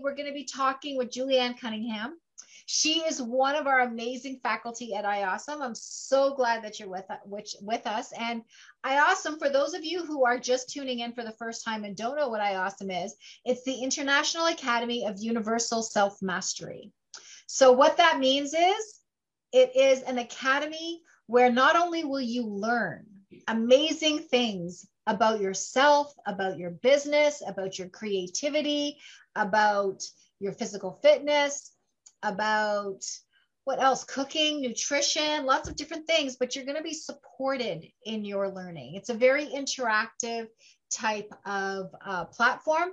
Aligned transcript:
we're 0.00 0.14
going 0.14 0.28
to 0.28 0.34
be 0.34 0.44
talking 0.44 0.96
with 0.96 1.10
Julianne 1.10 1.58
Cunningham. 1.58 2.16
She 2.66 3.00
is 3.00 3.20
one 3.20 3.56
of 3.56 3.66
our 3.66 3.80
amazing 3.80 4.38
faculty 4.42 4.94
at 4.94 5.04
IAWSOM. 5.04 5.60
I'm 5.60 5.74
so 5.74 6.34
glad 6.34 6.62
that 6.62 6.78
you're 6.78 6.88
with, 6.88 7.04
which, 7.24 7.56
with 7.60 7.84
us. 7.86 8.12
And 8.18 8.42
IAWSOM, 8.86 9.38
for 9.40 9.48
those 9.48 9.74
of 9.74 9.84
you 9.84 10.04
who 10.04 10.24
are 10.24 10.38
just 10.38 10.70
tuning 10.70 11.00
in 11.00 11.12
for 11.12 11.24
the 11.24 11.32
first 11.32 11.64
time 11.64 11.84
and 11.84 11.96
don't 11.96 12.16
know 12.16 12.28
what 12.28 12.40
IAWSOM 12.40 13.04
is, 13.04 13.16
it's 13.44 13.64
the 13.64 13.82
International 13.82 14.46
Academy 14.46 15.04
of 15.04 15.18
Universal 15.18 15.82
Self 15.82 16.22
Mastery. 16.22 16.92
So, 17.46 17.72
what 17.72 17.96
that 17.96 18.20
means 18.20 18.54
is 18.54 19.00
it 19.52 19.74
is 19.74 20.02
an 20.02 20.18
academy 20.18 21.00
where 21.26 21.50
not 21.50 21.74
only 21.74 22.04
will 22.04 22.20
you 22.20 22.46
learn 22.46 23.04
amazing 23.48 24.20
things 24.20 24.86
about 25.06 25.40
yourself, 25.40 26.14
about 26.26 26.58
your 26.58 26.70
business, 26.70 27.42
about 27.44 27.78
your 27.78 27.88
creativity, 27.88 28.98
about 29.36 30.02
your 30.38 30.52
physical 30.52 30.98
fitness, 31.02 31.72
about 32.22 33.04
what 33.64 33.80
else? 33.80 34.04
Cooking, 34.04 34.60
nutrition, 34.62 35.44
lots 35.44 35.68
of 35.68 35.76
different 35.76 36.06
things, 36.06 36.36
but 36.36 36.56
you're 36.56 36.64
going 36.64 36.76
to 36.76 36.82
be 36.82 36.94
supported 36.94 37.86
in 38.04 38.24
your 38.24 38.48
learning. 38.48 38.94
It's 38.94 39.10
a 39.10 39.14
very 39.14 39.46
interactive 39.46 40.48
type 40.90 41.32
of 41.44 41.94
uh, 42.04 42.24
platform 42.24 42.90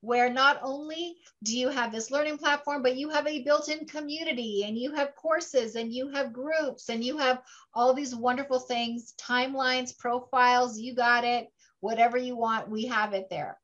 where 0.00 0.30
not 0.30 0.58
only 0.62 1.16
do 1.42 1.56
you 1.56 1.68
have 1.68 1.92
this 1.92 2.10
learning 2.10 2.38
platform, 2.38 2.82
but 2.82 2.96
you 2.96 3.10
have 3.10 3.26
a 3.26 3.42
built 3.42 3.68
in 3.68 3.86
community 3.86 4.64
and 4.66 4.76
you 4.78 4.94
have 4.94 5.14
courses 5.16 5.76
and 5.76 5.92
you 5.92 6.08
have 6.08 6.32
groups 6.32 6.88
and 6.88 7.04
you 7.04 7.18
have 7.18 7.42
all 7.74 7.92
these 7.92 8.14
wonderful 8.14 8.58
things, 8.58 9.14
timelines, 9.20 9.96
profiles, 9.96 10.78
you 10.78 10.94
got 10.94 11.24
it, 11.24 11.48
whatever 11.80 12.16
you 12.16 12.36
want, 12.36 12.70
we 12.70 12.86
have 12.86 13.12
it 13.12 13.28
there 13.28 13.58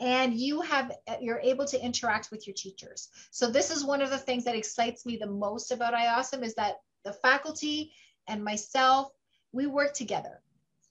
and 0.00 0.34
you 0.34 0.60
have 0.60 0.92
you're 1.20 1.40
able 1.40 1.64
to 1.66 1.82
interact 1.82 2.30
with 2.30 2.46
your 2.46 2.54
teachers. 2.54 3.08
So 3.30 3.50
this 3.50 3.70
is 3.70 3.84
one 3.84 4.02
of 4.02 4.10
the 4.10 4.18
things 4.18 4.44
that 4.44 4.56
excites 4.56 5.06
me 5.06 5.16
the 5.16 5.26
most 5.26 5.70
about 5.70 5.94
IAWSOM 5.94 6.42
is 6.42 6.54
that 6.54 6.76
the 7.04 7.12
faculty 7.12 7.92
and 8.26 8.42
myself 8.42 9.12
we 9.52 9.66
work 9.66 9.94
together 9.94 10.40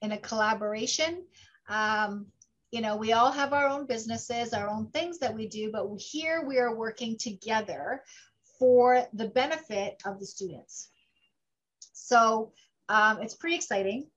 in 0.02 0.14
a 0.14 0.18
collaboration. 0.18 1.24
Um, 1.68 2.28
you 2.72 2.82
know 2.82 2.96
we 2.96 3.14
all 3.14 3.32
have 3.32 3.54
our 3.54 3.68
own 3.68 3.86
businesses 3.86 4.52
our 4.52 4.68
own 4.68 4.88
things 4.88 5.20
that 5.20 5.36
we 5.36 5.48
do 5.48 5.72
but 5.72 5.88
here 5.98 6.44
we 6.44 6.58
are 6.58 6.76
working 6.76 7.16
together 7.16 8.02
for 8.64 9.06
the 9.14 9.28
benefit 9.28 10.02
of 10.06 10.20
the 10.20 10.26
students. 10.26 10.90
So 11.92 12.54
um, 12.90 13.22
it's 13.22 13.36
pretty 13.36 13.56
exciting. 13.56 14.08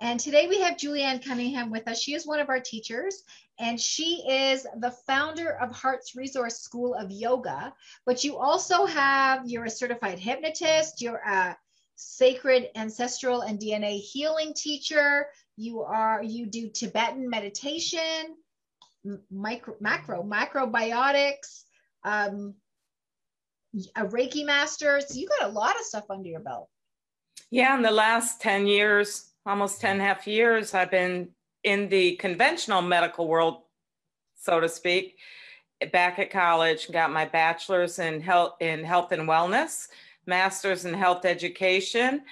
And 0.00 0.20
today 0.20 0.46
we 0.46 0.60
have 0.60 0.76
Julianne 0.76 1.24
Cunningham 1.24 1.70
with 1.70 1.88
us. 1.88 2.00
She 2.00 2.14
is 2.14 2.26
one 2.26 2.38
of 2.38 2.48
our 2.48 2.60
teachers, 2.60 3.22
and 3.58 3.80
she 3.80 4.24
is 4.28 4.66
the 4.78 4.90
founder 5.06 5.56
of 5.58 5.72
Hearts 5.72 6.14
Resource 6.14 6.60
School 6.60 6.94
of 6.94 7.10
Yoga. 7.10 7.72
But 8.04 8.22
you 8.22 8.36
also 8.36 8.84
have, 8.86 9.48
you're 9.48 9.64
a 9.64 9.70
certified 9.70 10.18
hypnotist, 10.18 11.00
you're 11.00 11.22
a 11.26 11.56
sacred 11.96 12.68
ancestral 12.76 13.40
and 13.42 13.58
DNA 13.58 13.98
healing 13.98 14.52
teacher. 14.54 15.26
You 15.56 15.82
are, 15.82 16.22
you 16.22 16.46
do 16.46 16.68
Tibetan 16.68 17.30
meditation, 17.30 18.36
micro, 19.30 19.74
macro, 19.80 20.22
macrobiotics, 20.22 21.62
um, 22.04 22.54
a 23.96 24.04
Reiki 24.04 24.44
master. 24.44 25.00
So 25.00 25.18
you 25.18 25.28
got 25.28 25.48
a 25.48 25.52
lot 25.52 25.76
of 25.76 25.82
stuff 25.82 26.04
under 26.10 26.28
your 26.28 26.40
belt. 26.40 26.68
Yeah, 27.50 27.74
in 27.76 27.82
the 27.82 27.90
last 27.90 28.40
10 28.42 28.66
years, 28.66 29.32
almost 29.46 29.80
10 29.80 29.92
and 29.92 30.00
a 30.00 30.04
half 30.04 30.26
years, 30.26 30.74
I've 30.74 30.90
been 30.90 31.30
in 31.66 31.88
the 31.88 32.14
conventional 32.16 32.80
medical 32.80 33.28
world, 33.28 33.62
so 34.40 34.60
to 34.60 34.68
speak, 34.68 35.18
back 35.92 36.18
at 36.18 36.30
college, 36.30 36.90
got 36.90 37.12
my 37.12 37.26
bachelor's 37.26 37.98
in 37.98 38.20
health 38.20 38.54
in 38.60 38.84
health 38.84 39.12
and 39.12 39.28
wellness, 39.28 39.88
master's 40.26 40.86
in 40.86 40.94
health 40.94 41.26
education, 41.26 42.22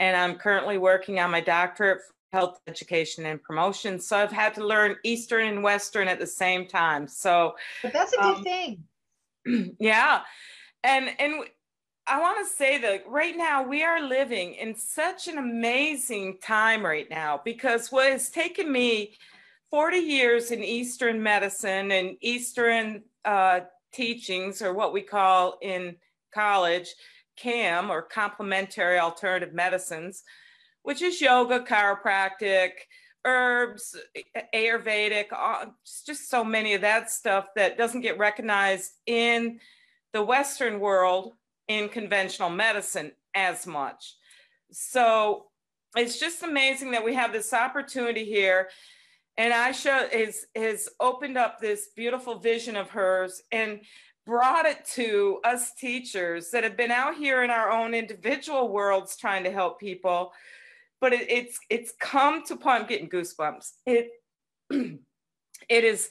and 0.00 0.16
I'm 0.16 0.34
currently 0.34 0.76
working 0.76 1.20
on 1.20 1.30
my 1.30 1.40
doctorate 1.40 2.02
for 2.02 2.14
health 2.32 2.60
education 2.66 3.26
and 3.26 3.40
promotion. 3.40 4.00
So 4.00 4.18
I've 4.18 4.32
had 4.32 4.54
to 4.54 4.66
learn 4.66 4.96
Eastern 5.04 5.46
and 5.46 5.62
Western 5.62 6.08
at 6.08 6.18
the 6.18 6.26
same 6.26 6.66
time. 6.66 7.06
So 7.06 7.54
but 7.80 7.92
that's 7.92 8.12
a 8.12 8.16
good 8.16 8.36
um, 8.36 8.42
thing. 8.44 8.84
Yeah. 9.78 10.22
And 10.82 11.10
and 11.20 11.44
I 12.06 12.20
want 12.20 12.46
to 12.46 12.54
say 12.54 12.76
that 12.78 13.08
right 13.08 13.34
now 13.34 13.62
we 13.62 13.82
are 13.82 14.02
living 14.02 14.54
in 14.54 14.74
such 14.74 15.26
an 15.26 15.38
amazing 15.38 16.38
time 16.42 16.84
right 16.84 17.08
now 17.08 17.40
because 17.42 17.90
what 17.90 18.12
has 18.12 18.28
taken 18.28 18.70
me 18.70 19.16
40 19.70 19.96
years 19.96 20.50
in 20.50 20.62
Eastern 20.62 21.22
medicine 21.22 21.92
and 21.92 22.16
Eastern 22.20 23.04
uh, 23.24 23.60
teachings, 23.92 24.60
or 24.60 24.74
what 24.74 24.92
we 24.92 25.00
call 25.00 25.56
in 25.62 25.96
college 26.32 26.94
CAM 27.36 27.90
or 27.90 28.02
complementary 28.02 28.98
alternative 28.98 29.54
medicines, 29.54 30.24
which 30.82 31.00
is 31.00 31.22
yoga, 31.22 31.60
chiropractic, 31.60 32.70
herbs, 33.24 33.96
Ayurvedic, 34.54 35.28
just 36.04 36.28
so 36.28 36.44
many 36.44 36.74
of 36.74 36.82
that 36.82 37.10
stuff 37.10 37.46
that 37.56 37.78
doesn't 37.78 38.02
get 38.02 38.18
recognized 38.18 38.92
in 39.06 39.58
the 40.12 40.22
Western 40.22 40.80
world 40.80 41.32
in 41.68 41.88
conventional 41.88 42.50
medicine 42.50 43.12
as 43.34 43.66
much. 43.66 44.16
So 44.70 45.46
it's 45.96 46.18
just 46.18 46.42
amazing 46.42 46.90
that 46.92 47.04
we 47.04 47.14
have 47.14 47.32
this 47.32 47.52
opportunity 47.52 48.24
here. 48.24 48.68
And 49.36 49.52
Aisha 49.52 50.10
has, 50.12 50.46
has 50.54 50.88
opened 51.00 51.36
up 51.36 51.60
this 51.60 51.88
beautiful 51.96 52.38
vision 52.38 52.76
of 52.76 52.90
hers 52.90 53.42
and 53.50 53.80
brought 54.26 54.66
it 54.66 54.84
to 54.94 55.40
us 55.44 55.72
teachers 55.74 56.50
that 56.50 56.64
have 56.64 56.76
been 56.76 56.90
out 56.90 57.16
here 57.16 57.42
in 57.42 57.50
our 57.50 57.70
own 57.70 57.94
individual 57.94 58.68
worlds 58.68 59.16
trying 59.16 59.44
to 59.44 59.50
help 59.50 59.78
people. 59.80 60.32
But 61.00 61.12
it, 61.12 61.30
it's 61.30 61.58
it's 61.68 61.92
come 62.00 62.44
to 62.46 62.56
point, 62.56 62.82
I'm 62.82 62.88
getting 62.88 63.10
goosebumps. 63.10 63.72
It 63.84 64.10
it 64.70 65.84
is 65.84 66.08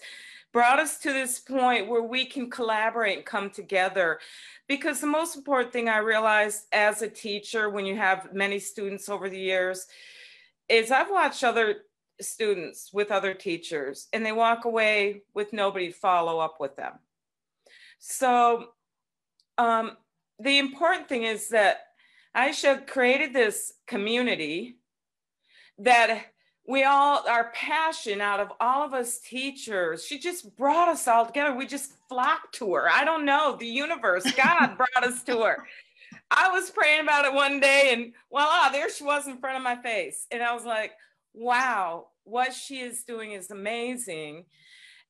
brought 0.54 0.80
us 0.80 1.00
to 1.00 1.12
this 1.12 1.40
point 1.40 1.88
where 1.88 2.04
we 2.04 2.26
can 2.26 2.50
collaborate 2.50 3.18
and 3.18 3.26
come 3.26 3.50
together. 3.50 4.20
Because 4.68 5.02
the 5.02 5.08
most 5.08 5.36
important 5.36 5.74
thing 5.74 5.90
I 5.90 5.98
realized 5.98 6.68
as 6.72 7.02
a 7.02 7.10
teacher, 7.10 7.70
when 7.70 7.86
you 7.86 7.98
have 7.98 8.34
many 8.34 8.60
students 8.60 9.10
over 9.10 9.30
the 9.30 9.40
years, 9.40 9.88
is 10.70 10.92
I've 10.92 11.10
watched 11.10 11.44
other 11.44 11.78
students 12.22 12.92
with 12.94 13.12
other 13.12 13.34
teachers 13.34 14.08
and 14.14 14.26
they 14.26 14.32
walk 14.32 14.66
away 14.66 15.24
with 15.34 15.52
nobody 15.52 15.88
to 15.88 15.94
follow 15.94 16.40
up 16.40 16.60
with 16.60 16.76
them. 16.76 16.94
So 18.00 18.70
um, 19.58 19.98
the 20.40 20.60
important 20.60 21.10
thing 21.10 21.24
is 21.24 21.50
that 21.50 21.88
Aisha 22.36 22.86
created 22.86 23.34
this 23.34 23.74
community 23.88 24.78
that 25.80 26.26
we 26.66 26.84
all 26.84 27.28
our 27.28 27.52
passion 27.52 28.22
out 28.22 28.40
of 28.40 28.52
all 28.60 28.86
of 28.86 28.94
us 28.94 29.20
teachers 29.20 30.06
she 30.06 30.18
just 30.18 30.56
brought 30.56 30.88
us 30.88 31.08
all 31.08 31.26
together. 31.26 31.56
We 31.56 31.66
just 31.66 31.94
flocked 32.08 32.56
to 32.56 32.74
her. 32.76 32.90
I 32.90 33.04
don't 33.04 33.26
know 33.26 33.58
the 33.60 33.68
universe 33.68 34.30
god 34.32 34.78
brought 34.78 35.04
us 35.04 35.24
to 35.24 35.42
her. 35.42 35.68
I 36.32 36.52
was 36.52 36.72
praying 36.72 37.02
about 37.02 37.26
it 37.26 37.34
one 37.34 37.60
day 37.60 37.90
and 37.94 38.14
voila 38.30 38.70
there 38.70 38.90
she 38.90 39.04
was 39.04 39.28
in 39.28 39.38
front 39.38 39.58
of 39.58 39.64
my 39.64 39.76
face. 39.82 40.26
And 40.32 40.42
i 40.42 40.54
was 40.54 40.66
like 40.66 40.92
wow 41.34 42.08
what 42.24 42.54
she 42.54 42.80
is 42.80 43.04
doing 43.04 43.34
is 43.34 43.52
amazing. 43.52 44.46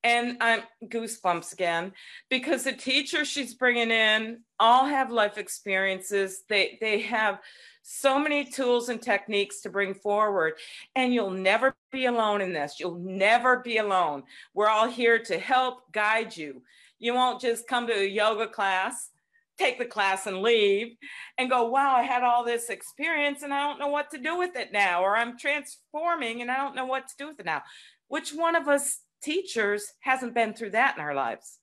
And 0.03 0.37
i'm 0.41 0.63
goosebumps 0.85 1.53
again 1.53 1.93
because 2.29 2.63
the 2.63 2.73
teachers 2.73 3.27
she's 3.27 3.53
bringing 3.53 3.91
in 3.91 4.39
all 4.59 4.85
have 4.85 5.11
life 5.11 5.37
experiences. 5.37 6.43
They 6.49 6.77
they 6.81 7.01
have 7.01 7.39
so 7.83 8.17
many 8.17 8.45
tools 8.45 8.89
and 8.89 9.01
techniques 9.01 9.61
to 9.61 9.69
bring 9.69 9.93
forward. 9.93 10.53
And 10.95 11.13
you'll 11.13 11.29
never 11.29 11.75
be 11.91 12.05
alone 12.05 12.41
in 12.41 12.53
this. 12.53 12.79
You'll 12.79 12.99
never 12.99 13.59
be 13.59 13.77
alone. 13.77 14.23
We're 14.53 14.69
all 14.69 14.89
here 14.89 15.19
to 15.19 15.37
help 15.37 15.91
guide 15.91 16.35
you. 16.35 16.63
You 16.97 17.13
won't 17.13 17.41
just 17.41 17.67
come 17.67 17.85
to 17.87 17.93
a 17.93 18.07
yoga 18.07 18.47
class, 18.47 19.09
take 19.57 19.77
the 19.77 19.85
class 19.85 20.25
and 20.25 20.41
leave 20.41 20.95
and 21.37 21.49
go, 21.49 21.67
wow, 21.67 21.95
I 21.95 22.03
had 22.03 22.23
all 22.23 22.45
this 22.45 22.69
experience 22.69 23.43
and 23.43 23.53
I 23.53 23.67
don't 23.67 23.79
know 23.79 23.89
what 23.89 24.09
to 24.11 24.17
do 24.17 24.37
with 24.37 24.55
it 24.55 24.71
now, 24.71 25.03
or 25.03 25.15
I'm 25.17 25.37
transforming 25.37 26.41
and 26.41 26.49
I 26.49 26.57
don't 26.57 26.75
know 26.75 26.85
what 26.85 27.09
to 27.09 27.15
do 27.17 27.27
with 27.27 27.39
it 27.41 27.45
now. 27.45 27.61
Which 28.07 28.31
one 28.31 28.55
of 28.55 28.69
us 28.69 29.01
teachers 29.21 29.85
hasn't 29.99 30.33
been 30.33 30.53
through 30.53 30.71
that 30.71 30.95
in 30.97 31.03
our 31.03 31.13
lives? 31.13 31.59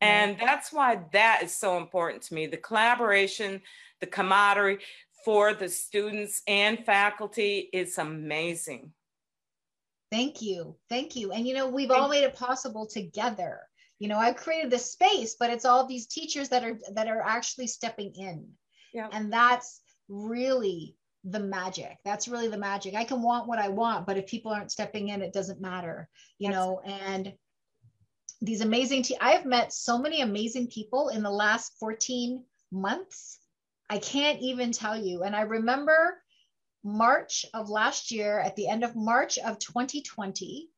And 0.00 0.38
that's 0.38 0.72
why 0.72 1.00
that 1.12 1.42
is 1.42 1.56
so 1.56 1.76
important 1.76 2.22
to 2.24 2.34
me 2.34 2.46
the 2.46 2.56
collaboration, 2.56 3.62
the 4.00 4.06
camaraderie 4.06 4.78
for 5.24 5.54
the 5.54 5.68
students 5.68 6.42
and 6.46 6.84
faculty 6.84 7.68
is 7.72 7.98
amazing. 7.98 8.92
Thank 10.10 10.40
you. 10.40 10.76
Thank 10.88 11.16
you. 11.16 11.32
And 11.32 11.46
you 11.46 11.54
know, 11.54 11.68
we've 11.68 11.90
all 11.90 12.08
made 12.08 12.24
it 12.24 12.34
possible 12.34 12.86
together. 12.86 13.60
You 13.98 14.08
know, 14.08 14.18
I've 14.18 14.36
created 14.36 14.70
this 14.70 14.92
space, 14.92 15.36
but 15.38 15.50
it's 15.50 15.64
all 15.64 15.86
these 15.86 16.06
teachers 16.06 16.48
that 16.50 16.64
are 16.64 16.78
that 16.94 17.08
are 17.08 17.20
actually 17.20 17.66
stepping 17.66 18.14
in. 18.14 18.48
Yeah. 18.94 19.08
And 19.12 19.32
that's 19.32 19.80
really 20.08 20.96
the 21.24 21.40
magic. 21.40 21.98
That's 22.04 22.28
really 22.28 22.48
the 22.48 22.58
magic. 22.58 22.94
I 22.94 23.04
can 23.04 23.22
want 23.22 23.48
what 23.48 23.58
I 23.58 23.68
want, 23.68 24.06
but 24.06 24.16
if 24.16 24.26
people 24.26 24.52
aren't 24.52 24.72
stepping 24.72 25.08
in, 25.08 25.20
it 25.20 25.32
doesn't 25.32 25.60
matter, 25.60 26.08
you 26.38 26.48
that's 26.48 26.58
know, 26.58 26.80
and 26.86 27.32
these 28.40 28.60
amazing 28.60 29.02
te- 29.02 29.18
I 29.20 29.32
have 29.32 29.44
met 29.44 29.72
so 29.72 29.98
many 29.98 30.20
amazing 30.20 30.68
people 30.68 31.08
in 31.08 31.22
the 31.22 31.30
last 31.30 31.72
14 31.80 32.44
months. 32.70 33.37
I 33.90 33.98
can't 33.98 34.40
even 34.40 34.72
tell 34.72 34.96
you. 34.96 35.22
And 35.22 35.34
I 35.34 35.42
remember 35.42 36.20
March 36.84 37.46
of 37.54 37.70
last 37.70 38.10
year, 38.10 38.38
at 38.38 38.56
the 38.56 38.68
end 38.68 38.84
of 38.84 38.94
March 38.94 39.38
of 39.38 39.58
2020, 39.58 40.68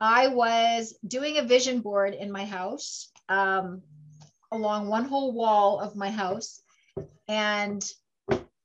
I 0.00 0.28
was 0.28 0.98
doing 1.06 1.38
a 1.38 1.42
vision 1.42 1.80
board 1.80 2.14
in 2.14 2.30
my 2.30 2.44
house 2.44 3.10
um, 3.28 3.82
along 4.50 4.88
one 4.88 5.04
whole 5.04 5.32
wall 5.32 5.80
of 5.80 5.96
my 5.96 6.10
house. 6.10 6.62
And 7.28 7.82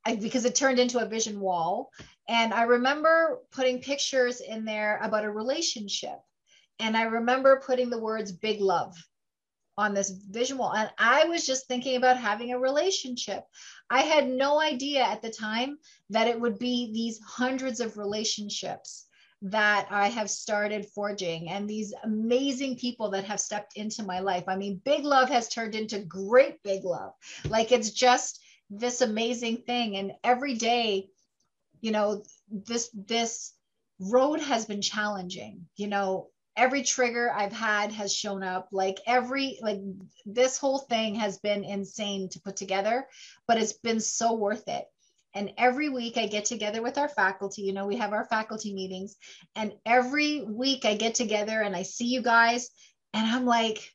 I, 0.06 0.16
because 0.16 0.46
it 0.46 0.56
turned 0.56 0.80
into 0.80 1.00
a 1.00 1.08
vision 1.08 1.40
wall. 1.40 1.92
And 2.28 2.54
I 2.54 2.64
remember 2.64 3.40
putting 3.52 3.82
pictures 3.82 4.42
in 4.42 4.66
there 4.66 5.00
about 5.02 5.26
a 5.26 5.32
relationship. 5.32 6.20
And 6.80 6.96
I 6.96 7.04
remember 7.04 7.64
putting 7.66 7.90
the 7.90 8.00
words 8.00 8.32
big 8.32 8.62
love 8.62 8.96
on 9.78 9.94
this 9.94 10.10
vision 10.10 10.58
wall. 10.58 10.74
And 10.74 10.90
I 10.98 11.26
was 11.26 11.46
just 11.46 11.68
thinking 11.68 11.96
about 11.96 12.18
having 12.18 12.52
a 12.52 12.60
relationship. 12.60 13.44
I 13.90 14.02
had 14.02 14.28
no 14.28 14.60
idea 14.60 15.04
at 15.04 15.22
the 15.22 15.30
time 15.30 15.78
that 16.10 16.28
it 16.28 16.40
would 16.40 16.58
be 16.58 16.92
these 16.92 17.20
hundreds 17.20 17.80
of 17.80 17.98
relationships 17.98 19.06
that 19.44 19.88
I 19.92 20.08
have 20.08 20.32
started 20.32 20.88
forging 20.96 21.50
and 21.50 21.70
these 21.70 21.94
amazing 22.04 22.78
people 22.78 23.12
that 23.12 23.26
have 23.26 23.40
stepped 23.40 23.78
into 23.78 24.02
my 24.02 24.20
life. 24.20 24.46
I 24.48 24.56
mean, 24.56 24.82
big 24.84 25.04
love 25.04 25.30
has 25.30 25.48
turned 25.48 25.76
into 25.76 26.00
great 26.00 26.64
big 26.64 26.84
love. 26.84 27.14
Like 27.48 27.72
it's 27.72 27.92
just 27.92 28.40
this 28.72 29.02
amazing 29.02 29.58
thing. 29.58 29.96
And 29.96 30.14
every 30.24 30.56
day, 30.56 31.10
you 31.82 31.92
know, 31.92 32.24
this, 32.50 32.90
this, 32.94 33.54
road 34.00 34.40
has 34.40 34.66
been 34.66 34.82
challenging 34.82 35.66
you 35.76 35.88
know 35.88 36.28
every 36.58 36.82
trigger 36.82 37.32
I've 37.32 37.54
had 37.54 37.92
has 37.94 38.14
shown 38.14 38.44
up. 38.44 38.70
Like 38.72 39.00
every, 39.06 39.60
like 39.62 39.80
this 40.26 40.58
whole 40.58 40.80
thing 40.80 41.16
has 41.16 41.38
been 41.38 41.64
insane 41.64 42.28
to 42.30 42.42
put 42.42 42.58
together, 42.58 43.08
but 43.48 43.58
it's 43.58 43.74
been 43.74 44.02
so 44.02 44.34
worth 44.34 44.68
it. 44.68 44.86
And 45.36 45.52
every 45.58 45.90
week 45.90 46.18
I 46.18 46.26
get 46.26 46.46
together 46.46 46.82
with 46.82 46.98
our 46.98 47.10
faculty. 47.10 47.62
You 47.62 47.74
know, 47.74 47.86
we 47.86 47.98
have 47.98 48.12
our 48.12 48.26
faculty 48.26 48.74
meetings, 48.74 49.16
and 49.56 49.74
every 49.86 50.42
week 50.42 50.84
I 50.84 50.96
get 50.96 51.14
together 51.14 51.62
and 51.62 51.76
I 51.76 51.84
see 51.84 52.08
you 52.08 52.24
guys, 52.24 52.72
and 53.14 53.28
I'm 53.28 53.46
like, 53.46 53.94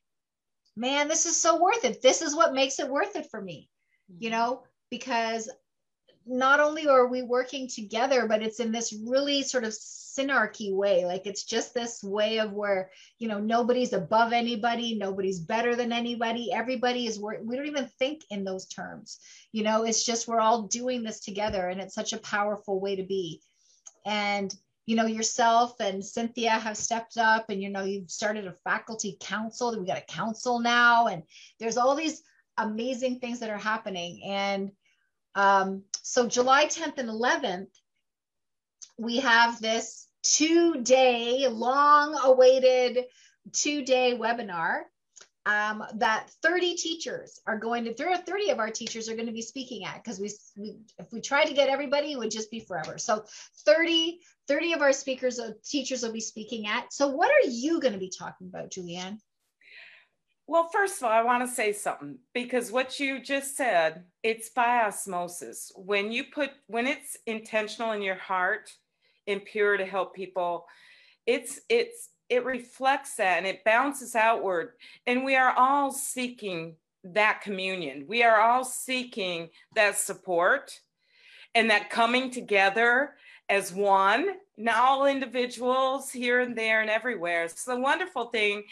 man, 0.77 1.09
this 1.09 1.27
is 1.27 1.37
so 1.37 1.61
worth 1.61 1.85
it. 1.85 2.01
This 2.01 2.23
is 2.23 2.37
what 2.37 2.55
makes 2.55 2.79
it 2.79 2.89
worth 2.89 3.17
it 3.17 3.27
for 3.31 3.41
me, 3.41 3.69
you 4.21 4.31
mm-hmm. 4.31 4.39
know, 4.39 4.63
because 4.91 5.51
not 6.27 6.61
only 6.61 6.87
are 6.87 7.07
we 7.07 7.23
working 7.23 7.69
together, 7.69 8.27
but 8.27 8.43
it's 8.43 8.61
in 8.61 8.73
this 8.73 8.95
really 9.07 9.43
sort 9.43 9.65
of 9.65 9.73
synarchy 9.73 10.75
way. 10.75 11.05
Like 11.05 11.27
it's 11.27 11.45
just 11.45 11.75
this 11.75 12.03
way 12.03 12.39
of 12.39 12.53
where, 12.53 12.91
you 13.19 13.29
know, 13.29 13.39
nobody's 13.39 13.93
above 13.93 14.33
anybody, 14.33 14.95
nobody's 14.95 15.41
better 15.41 15.75
than 15.75 15.93
anybody. 15.93 16.53
Everybody 16.53 17.07
is, 17.07 17.21
we 17.21 17.57
don't 17.57 17.67
even 17.67 17.89
think 17.99 18.23
in 18.31 18.45
those 18.45 18.67
terms. 18.67 19.19
You 19.53 19.63
know, 19.63 19.85
it's 19.85 20.05
just 20.05 20.29
we're 20.29 20.41
all 20.41 20.63
doing 20.63 21.03
this 21.03 21.21
together 21.21 21.69
and 21.69 21.81
it's 21.81 21.95
such 21.95 22.13
a 22.13 22.19
powerful 22.19 22.81
way 22.81 22.97
to 22.97 23.03
be. 23.03 23.41
And, 24.05 24.55
you 24.87 24.97
know, 24.97 25.07
yourself 25.07 25.77
and 25.81 26.05
Cynthia 26.05 26.51
have 26.51 26.77
stepped 26.77 27.17
up 27.17 27.47
and, 27.49 27.63
you 27.63 27.71
know, 27.71 27.85
you've 27.85 28.11
started 28.11 28.47
a 28.47 28.53
faculty 28.65 29.17
council. 29.21 29.79
We 29.79 29.87
got 29.87 29.99
a 29.99 30.13
council 30.13 30.59
now, 30.59 31.07
and 31.07 31.23
there's 31.61 31.77
all 31.77 31.95
these 31.95 32.23
amazing 32.59 33.21
things 33.21 33.41
that 33.41 33.51
are 33.51 33.59
happening. 33.59 34.23
And 34.25 34.73
um, 35.35 35.85
so 36.03 36.27
July 36.27 36.67
10th 36.67 36.99
and 36.99 37.09
11th, 37.09 37.69
we 38.99 39.19
have 39.21 39.61
this 39.61 40.09
two 40.23 40.83
day, 40.83 41.47
long 41.49 42.19
awaited 42.23 43.05
two 43.53 43.85
day 43.85 44.17
webinar 44.19 44.83
um, 45.47 45.83
that 45.95 46.31
30 46.43 46.77
teachers 46.77 47.41
are 47.47 47.59
going 47.59 47.85
to, 47.85 47.95
30 47.95 48.51
of 48.51 48.59
our 48.59 48.71
teachers 48.71 49.09
are 49.09 49.15
going 49.15 49.27
to 49.27 49.33
be 49.33 49.43
speaking 49.43 49.85
at 49.85 50.03
because 50.03 50.21
we, 50.21 50.31
we, 50.57 50.77
if 50.99 51.13
we 51.13 51.21
try 51.21 51.45
to 51.45 51.55
get 51.55 51.69
everybody, 51.69 52.13
it 52.13 52.19
would 52.19 52.31
just 52.31 52.51
be 52.51 52.61
forever. 52.61 52.99
So 52.99 53.25
30, 53.65 54.21
30 54.47 54.73
of 54.75 54.83
our 54.83 54.93
speakers, 54.93 55.41
uh, 55.41 55.53
teachers 55.65 56.03
will 56.03 56.13
be 56.13 56.21
speaking 56.21 56.67
at. 56.67 56.93
So 56.93 57.09
what 57.09 57.31
are 57.31 57.49
you 57.49 57.81
going 57.81 57.95
to 57.95 57.99
be 57.99 58.13
talking 58.17 58.49
about, 58.49 58.71
Julianne? 58.71 59.19
Well, 60.53 60.69
first 60.71 60.99
of 60.99 61.05
all, 61.05 61.13
I 61.13 61.23
want 61.23 61.49
to 61.49 61.55
say 61.55 61.73
something 61.73 62.19
because 62.35 62.71
what 62.71 63.01
you 63.01 63.23
just 63.23 63.57
said, 63.57 64.05
it's 64.23 64.51
by 64.51 64.83
osmosis. 64.85 65.73
When 65.77 66.13
you 66.13 66.25
put, 66.25 66.51
when 66.67 66.87
it's 66.87 67.17
intentional 67.27 67.93
in 67.93 68.03
your 68.03 68.17
heart, 68.17 68.71
and 69.27 69.43
pure 69.43 69.79
to 69.79 69.87
help 69.87 70.15
people 70.15 70.67
it's 71.27 71.61
it's 71.71 72.11
it 72.29 72.45
reflects 72.45 73.15
that 73.15 73.39
and 73.39 73.47
it 73.47 73.65
bounces 73.65 74.15
outward. 74.15 74.73
And 75.07 75.25
we 75.25 75.37
are 75.37 75.55
all 75.57 75.91
seeking 75.91 76.75
that 77.05 77.41
communion. 77.41 78.05
We 78.07 78.23
are 78.23 78.41
all 78.41 78.65
seeking 78.65 79.49
that 79.75 79.97
support 79.97 80.81
and 81.55 81.71
that 81.71 81.89
coming 81.89 82.31
together 82.31 83.15
as 83.49 83.73
one 83.73 84.27
not 84.59 84.77
all 84.77 85.07
individuals 85.07 86.11
here 86.11 86.41
and 86.41 86.55
there 86.57 86.83
and 86.83 86.91
everywhere. 86.91 87.45
It's 87.45 87.65
the 87.65 87.81
wonderful 87.81 88.27
thing 88.27 88.65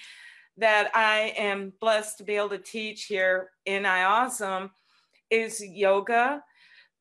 that 0.61 0.91
i 0.95 1.33
am 1.37 1.73
blessed 1.81 2.19
to 2.19 2.25
be 2.25 2.37
able 2.37 2.49
to 2.49 2.59
teach 2.59 3.05
here 3.05 3.51
in 3.67 3.83
iawesome 3.83 4.71
is 5.31 5.65
yoga 5.65 6.43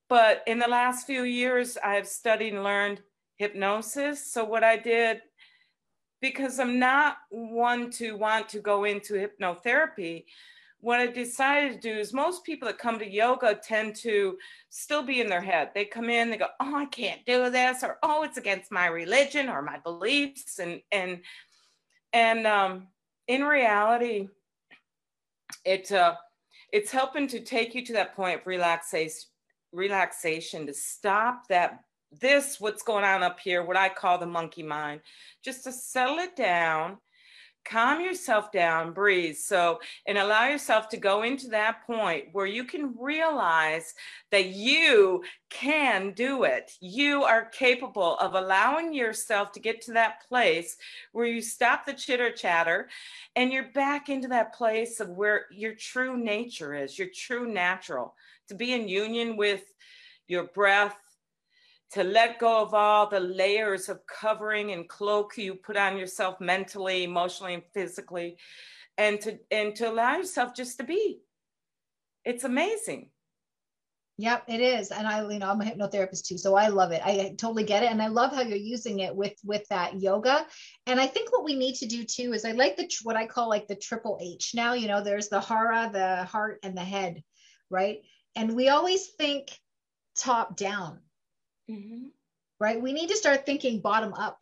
but 0.08 0.42
in 0.48 0.58
the 0.60 0.68
last 0.68 1.06
few 1.06 1.24
years 1.24 1.78
i've 1.84 2.08
studied 2.08 2.54
and 2.54 2.64
learned 2.64 3.02
hypnosis. 3.40 4.32
So 4.32 4.44
what 4.44 4.64
I 4.64 4.78
did, 4.78 5.22
because 6.22 6.60
I'm 6.60 6.78
not 6.78 7.18
one 7.30 7.90
to 7.92 8.16
want 8.16 8.50
to 8.50 8.60
go 8.60 8.84
into 8.84 9.14
hypnotherapy, 9.14 10.26
what 10.82 11.00
I 11.00 11.08
decided 11.08 11.82
to 11.82 11.94
do 11.94 12.00
is 12.00 12.14
most 12.14 12.44
people 12.44 12.68
that 12.68 12.78
come 12.78 13.00
to 13.00 13.10
yoga 13.10 13.56
tend 13.56 13.96
to 13.98 14.38
still 14.70 15.04
be 15.04 15.20
in 15.20 15.28
their 15.28 15.42
head. 15.42 15.72
They 15.74 15.86
come 15.86 16.10
in, 16.10 16.30
they 16.30 16.38
go, 16.38 16.48
"Oh, 16.60 16.76
I 16.76 16.86
can't 16.86 17.26
do 17.26 17.50
this," 17.50 17.84
or 17.84 17.98
"Oh, 18.02 18.24
it's 18.24 18.38
against 18.38 18.72
my 18.72 18.86
religion 18.86 19.50
or 19.50 19.62
my 19.62 19.80
beliefs," 19.80 20.60
and 20.60 20.82
and 20.94 21.22
and 22.14 22.48
um, 22.48 22.88
in 23.30 23.44
reality, 23.44 24.28
it 25.64 25.92
uh, 25.92 26.16
it's 26.74 26.92
helping 26.92 27.28
to 27.28 27.40
take 27.40 27.74
you 27.74 27.86
to 27.86 27.94
that 27.94 28.16
point 28.16 28.42
of 28.42 28.48
relaxation, 28.48 29.30
relaxation 29.72 30.66
to 30.66 30.74
stop 30.74 31.48
that 31.48 31.80
this, 32.20 32.60
what's 32.60 32.82
going 32.82 33.06
on 33.06 33.22
up 33.22 33.40
here, 33.40 33.64
what 33.64 33.78
I 33.78 33.88
call 33.88 34.18
the 34.18 34.26
monkey 34.26 34.64
mind, 34.64 35.02
just 35.44 35.64
to 35.66 35.72
settle 35.72 36.18
it 36.18 36.36
down, 36.36 36.98
calm 37.70 38.02
yourself 38.02 38.52
down, 38.52 38.94
breathe. 38.94 39.36
So, 39.36 39.80
and 40.08 40.18
allow 40.18 40.48
yourself 40.48 40.90
to 40.90 40.98
go 40.98 41.24
into 41.24 41.50
that 41.50 41.86
point 41.86 42.30
where 42.32 42.46
you 42.46 42.64
can 42.64 42.96
realize 43.00 43.94
that 44.32 44.48
you 44.48 45.24
can 45.50 46.12
do 46.12 46.44
it. 46.44 46.72
You 46.82 47.24
are 47.24 47.46
capable 47.46 48.18
of 48.18 48.34
allowing 48.34 48.94
yourself 48.94 49.52
to 49.54 49.60
get 49.60 49.82
to 49.84 49.94
that 49.94 50.28
place 50.28 50.78
where 51.12 51.26
you 51.26 51.42
stop 51.42 51.86
the 51.86 51.94
chitter 51.94 52.32
chatter 52.32 52.90
and 53.36 53.52
you're 53.52 53.72
back 53.72 54.10
into 54.10 54.28
that 54.30 54.56
place 54.56 55.00
of 55.00 55.10
where 55.10 55.46
your 55.52 55.76
true 55.76 56.18
nature 56.18 56.74
is, 56.74 56.98
your 56.98 57.10
true 57.14 57.52
natural, 57.52 58.16
to 58.48 58.56
be 58.56 58.74
in 58.74 58.88
union 58.88 59.38
with 59.38 59.64
your 60.28 60.46
breath 60.46 60.98
to 61.92 62.04
let 62.04 62.40
go 62.40 62.62
of 62.62 62.74
all 62.74 63.10
the 63.10 63.20
layers 63.20 63.90
of 63.90 64.06
covering 64.06 64.72
and 64.72 64.88
cloak 64.88 65.38
you 65.38 65.56
put 65.56 65.78
on 65.78 65.98
yourself 65.98 66.40
mentally, 66.40 67.04
emotionally, 67.04 67.56
and 67.56 67.64
physically, 67.74 68.38
and 68.98 69.20
to 69.22 69.40
and 69.52 69.76
to 69.76 69.90
allow 69.90 70.18
yourself 70.18 70.56
just 70.56 70.78
to 70.78 70.84
be. 70.84 71.20
It's 72.26 72.44
amazing. 72.44 73.10
Yep, 74.18 74.44
it 74.50 74.60
is. 74.60 74.92
And 74.92 75.08
I, 75.08 75.22
you 75.32 75.40
know, 75.40 75.50
I'm 75.50 75.62
a 75.62 75.64
hypnotherapist 75.64 76.28
too, 76.28 76.38
so 76.38 76.56
I 76.56 76.68
love 76.68 76.92
it. 76.92 77.02
I 77.06 77.34
totally 77.38 77.64
get 77.64 77.84
it, 77.84 77.92
and 77.92 78.02
I 78.02 78.08
love 78.08 78.34
how 78.34 78.42
you're 78.42 78.58
using 78.58 79.00
it 79.00 79.16
with 79.16 79.34
with 79.44 79.66
that 79.70 80.00
yoga. 80.02 80.46
And 80.86 81.00
I 81.00 81.08
think 81.08 81.32
what 81.32 81.46
we 81.46 81.56
need 81.56 81.76
to 81.76 81.88
do 81.88 82.04
too 82.04 82.34
is 82.34 82.46
I 82.46 82.52
like 82.52 82.76
the 82.76 82.92
what 83.04 83.16
I 83.16 83.26
call 83.26 83.50
like 83.50 83.68
the 83.68 83.76
triple 83.76 84.20
H. 84.22 84.52
Now, 84.54 84.74
you 84.74 84.88
know, 84.88 85.02
there's 85.02 85.30
the 85.30 85.40
hara, 85.40 85.90
the 85.92 86.26
heart, 86.26 86.60
and 86.64 86.76
the 86.76 86.84
head, 86.84 87.24
right? 87.70 88.00
And 88.36 88.56
we 88.56 88.68
always 88.70 89.08
think 89.18 89.58
top 90.18 90.58
down 90.58 91.00
mm-hmm. 91.70 92.08
right? 92.60 92.82
We 92.82 92.94
need 92.94 93.10
to 93.10 93.16
start 93.16 93.46
thinking 93.46 93.82
bottom 93.82 94.14
up. 94.14 94.40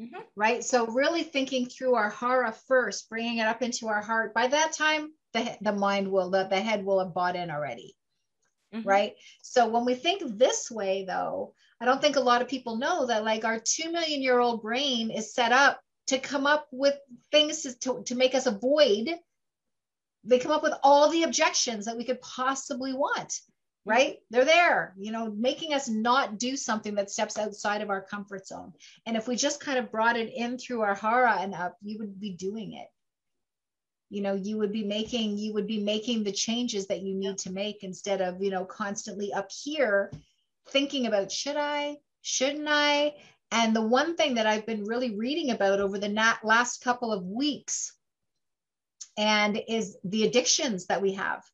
Mm-hmm. 0.00 0.20
Right. 0.34 0.64
So, 0.64 0.86
really 0.86 1.22
thinking 1.22 1.66
through 1.66 1.94
our 1.94 2.08
hara 2.08 2.52
first, 2.68 3.10
bringing 3.10 3.38
it 3.38 3.46
up 3.46 3.60
into 3.60 3.88
our 3.88 4.00
heart. 4.00 4.32
By 4.32 4.48
that 4.48 4.72
time, 4.72 5.12
the, 5.34 5.56
the 5.60 5.72
mind 5.72 6.10
will, 6.10 6.30
the, 6.30 6.44
the 6.44 6.60
head 6.60 6.84
will 6.84 7.00
have 7.00 7.12
bought 7.12 7.36
in 7.36 7.50
already. 7.50 7.94
Mm-hmm. 8.74 8.88
Right. 8.88 9.14
So, 9.42 9.68
when 9.68 9.84
we 9.84 9.94
think 9.94 10.22
this 10.38 10.70
way, 10.70 11.04
though, 11.06 11.54
I 11.80 11.84
don't 11.84 12.00
think 12.00 12.16
a 12.16 12.20
lot 12.20 12.40
of 12.40 12.48
people 12.48 12.76
know 12.76 13.06
that 13.06 13.24
like 13.24 13.44
our 13.44 13.58
2 13.58 13.92
million 13.92 14.22
year 14.22 14.38
old 14.38 14.62
brain 14.62 15.10
is 15.10 15.34
set 15.34 15.52
up 15.52 15.80
to 16.06 16.18
come 16.18 16.46
up 16.46 16.66
with 16.72 16.94
things 17.30 17.62
to, 17.62 18.02
to 18.04 18.14
make 18.14 18.34
us 18.34 18.46
avoid. 18.46 19.10
They 20.24 20.38
come 20.38 20.52
up 20.52 20.62
with 20.62 20.74
all 20.82 21.10
the 21.10 21.22
objections 21.24 21.86
that 21.86 21.96
we 21.96 22.04
could 22.04 22.20
possibly 22.20 22.92
want 22.92 23.40
right? 23.84 24.18
They're 24.30 24.44
there 24.44 24.94
you 24.98 25.12
know 25.12 25.30
making 25.30 25.72
us 25.74 25.88
not 25.88 26.38
do 26.38 26.56
something 26.56 26.94
that 26.96 27.10
steps 27.10 27.38
outside 27.38 27.82
of 27.82 27.90
our 27.90 28.02
comfort 28.02 28.46
zone. 28.46 28.72
And 29.06 29.16
if 29.16 29.26
we 29.26 29.36
just 29.36 29.60
kind 29.60 29.78
of 29.78 29.90
brought 29.90 30.16
it 30.16 30.32
in 30.32 30.58
through 30.58 30.82
our 30.82 30.94
hara 30.94 31.36
and 31.40 31.54
up 31.54 31.76
you 31.82 31.98
would 31.98 32.20
be 32.20 32.32
doing 32.32 32.74
it. 32.74 32.88
You 34.10 34.22
know 34.22 34.34
you 34.34 34.58
would 34.58 34.72
be 34.72 34.84
making 34.84 35.38
you 35.38 35.54
would 35.54 35.66
be 35.66 35.82
making 35.82 36.24
the 36.24 36.32
changes 36.32 36.86
that 36.88 37.02
you 37.02 37.14
need 37.14 37.38
to 37.38 37.52
make 37.52 37.82
instead 37.82 38.20
of 38.20 38.42
you 38.42 38.50
know 38.50 38.64
constantly 38.64 39.32
up 39.32 39.50
here 39.50 40.10
thinking 40.68 41.06
about 41.06 41.32
should 41.32 41.56
i 41.56 41.96
shouldn't 42.22 42.68
i? 42.68 43.14
And 43.52 43.74
the 43.74 43.82
one 43.82 44.16
thing 44.16 44.34
that 44.34 44.46
i've 44.46 44.66
been 44.66 44.84
really 44.84 45.16
reading 45.16 45.50
about 45.50 45.80
over 45.80 45.98
the 45.98 46.36
last 46.42 46.82
couple 46.82 47.12
of 47.12 47.24
weeks 47.24 47.92
and 49.16 49.60
is 49.68 49.96
the 50.04 50.24
addictions 50.24 50.86
that 50.86 51.02
we 51.02 51.14
have 51.14 51.44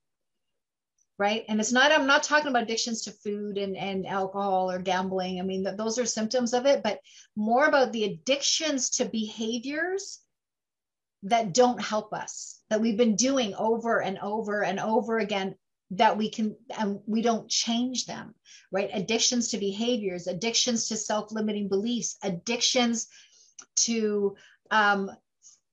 right? 1.18 1.44
And 1.48 1.60
it's 1.60 1.72
not 1.72 1.92
i'm 1.92 2.06
not 2.06 2.22
talking 2.22 2.48
about 2.48 2.64
addictions 2.64 3.02
to 3.02 3.10
food 3.10 3.58
and, 3.58 3.76
and 3.76 4.06
alcohol 4.06 4.70
or 4.70 4.78
gambling. 4.78 5.40
I 5.40 5.42
mean 5.42 5.66
those 5.76 5.98
are 5.98 6.06
symptoms 6.06 6.52
of 6.52 6.66
it 6.66 6.82
but 6.82 7.00
more 7.34 7.66
about 7.66 7.92
the 7.92 8.04
addictions 8.04 8.90
to 8.90 9.04
behaviors 9.06 10.20
that 11.22 11.54
don't 11.54 11.80
help 11.80 12.12
us 12.12 12.60
that 12.70 12.80
we've 12.80 12.96
been 12.96 13.16
doing 13.16 13.54
over 13.54 14.02
and 14.02 14.18
over 14.18 14.62
and 14.62 14.78
over 14.78 15.18
again 15.18 15.56
that 15.92 16.16
we 16.16 16.30
can 16.30 16.56
and 16.78 17.00
we 17.06 17.22
don't 17.22 17.48
change 17.48 18.06
them 18.06 18.34
right? 18.72 18.90
Addictions 18.92 19.48
to 19.48 19.58
behaviors 19.58 20.26
addictions 20.26 20.88
to 20.88 20.96
self-limiting 20.96 21.68
beliefs 21.68 22.16
addictions 22.22 23.08
to 23.76 24.36
um, 24.70 25.10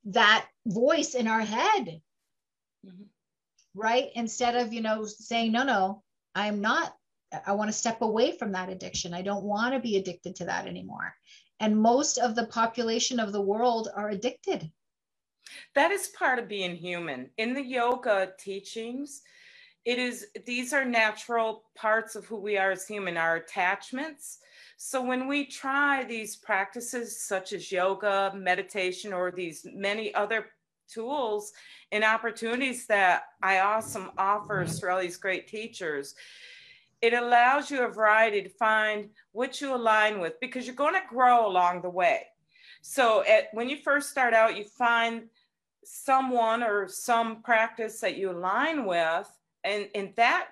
that 0.05 0.47
voice 0.65 1.15
in 1.15 1.27
our 1.27 1.41
head 1.41 2.01
mm-hmm. 2.85 3.03
Right? 3.75 4.09
Instead 4.15 4.55
of 4.55 4.73
you 4.73 4.81
know 4.81 5.05
saying 5.05 5.51
no 5.51 5.63
no 5.63 6.03
i'm 6.35 6.61
not 6.61 6.95
i 7.45 7.51
want 7.53 7.69
to 7.69 7.77
step 7.77 8.01
away 8.01 8.37
from 8.37 8.51
that 8.51 8.69
addiction. 8.69 9.13
I 9.13 9.21
don't 9.21 9.43
want 9.43 9.73
to 9.73 9.79
be 9.79 9.97
addicted 9.97 10.35
to 10.37 10.45
that 10.45 10.67
anymore. 10.67 11.15
And 11.59 11.81
most 11.81 12.17
of 12.17 12.35
the 12.35 12.47
population 12.47 13.19
of 13.19 13.31
the 13.31 13.41
world 13.41 13.89
are 13.95 14.09
addicted. 14.09 14.71
That 15.75 15.91
is 15.91 16.09
part 16.09 16.39
of 16.39 16.47
being 16.47 16.75
human. 16.75 17.29
In 17.37 17.53
the 17.53 17.63
yoga 17.63 18.33
teachings 18.37 19.21
it 19.85 19.99
is 19.99 20.27
these 20.45 20.73
are 20.73 20.85
natural 20.85 21.63
parts 21.75 22.15
of 22.15 22.25
who 22.25 22.37
we 22.37 22.57
are 22.57 22.71
as 22.71 22.87
human 22.87 23.17
our 23.17 23.35
attachments. 23.37 24.39
So 24.77 25.01
when 25.01 25.27
we 25.27 25.45
try 25.45 26.03
these 26.05 26.35
practices 26.37 27.19
such 27.21 27.51
as 27.53 27.71
yoga 27.71 28.31
meditation 28.35 29.11
or 29.11 29.31
these 29.31 29.65
many 29.73 30.13
other 30.15 30.47
tools 30.93 31.53
and 31.91 32.03
opportunities 32.03 32.85
that 32.87 33.23
iawesome 33.43 34.11
offers 34.17 34.79
through 34.79 34.89
mm-hmm. 34.89 34.95
all 34.95 35.01
these 35.01 35.17
great 35.17 35.47
teachers. 35.47 36.15
It 37.01 37.13
allows 37.13 37.69
you 37.69 37.83
a 37.83 37.89
variety 37.89 38.41
to 38.43 38.49
find 38.49 39.09
what 39.31 39.59
you 39.59 39.75
align 39.75 40.19
with 40.19 40.39
because 40.39 40.65
you're 40.65 40.75
going 40.75 40.93
to 40.93 41.01
grow 41.09 41.47
along 41.47 41.81
the 41.81 41.89
way. 41.89 42.27
So 42.81 43.23
at, 43.25 43.49
when 43.53 43.69
you 43.69 43.77
first 43.77 44.09
start 44.09 44.33
out 44.33 44.57
you 44.57 44.63
find 44.63 45.23
someone 45.83 46.63
or 46.63 46.87
some 46.87 47.41
practice 47.41 47.99
that 47.99 48.17
you 48.17 48.31
align 48.31 48.85
with 48.85 49.29
and 49.63 49.89
in 49.93 50.13
that 50.15 50.47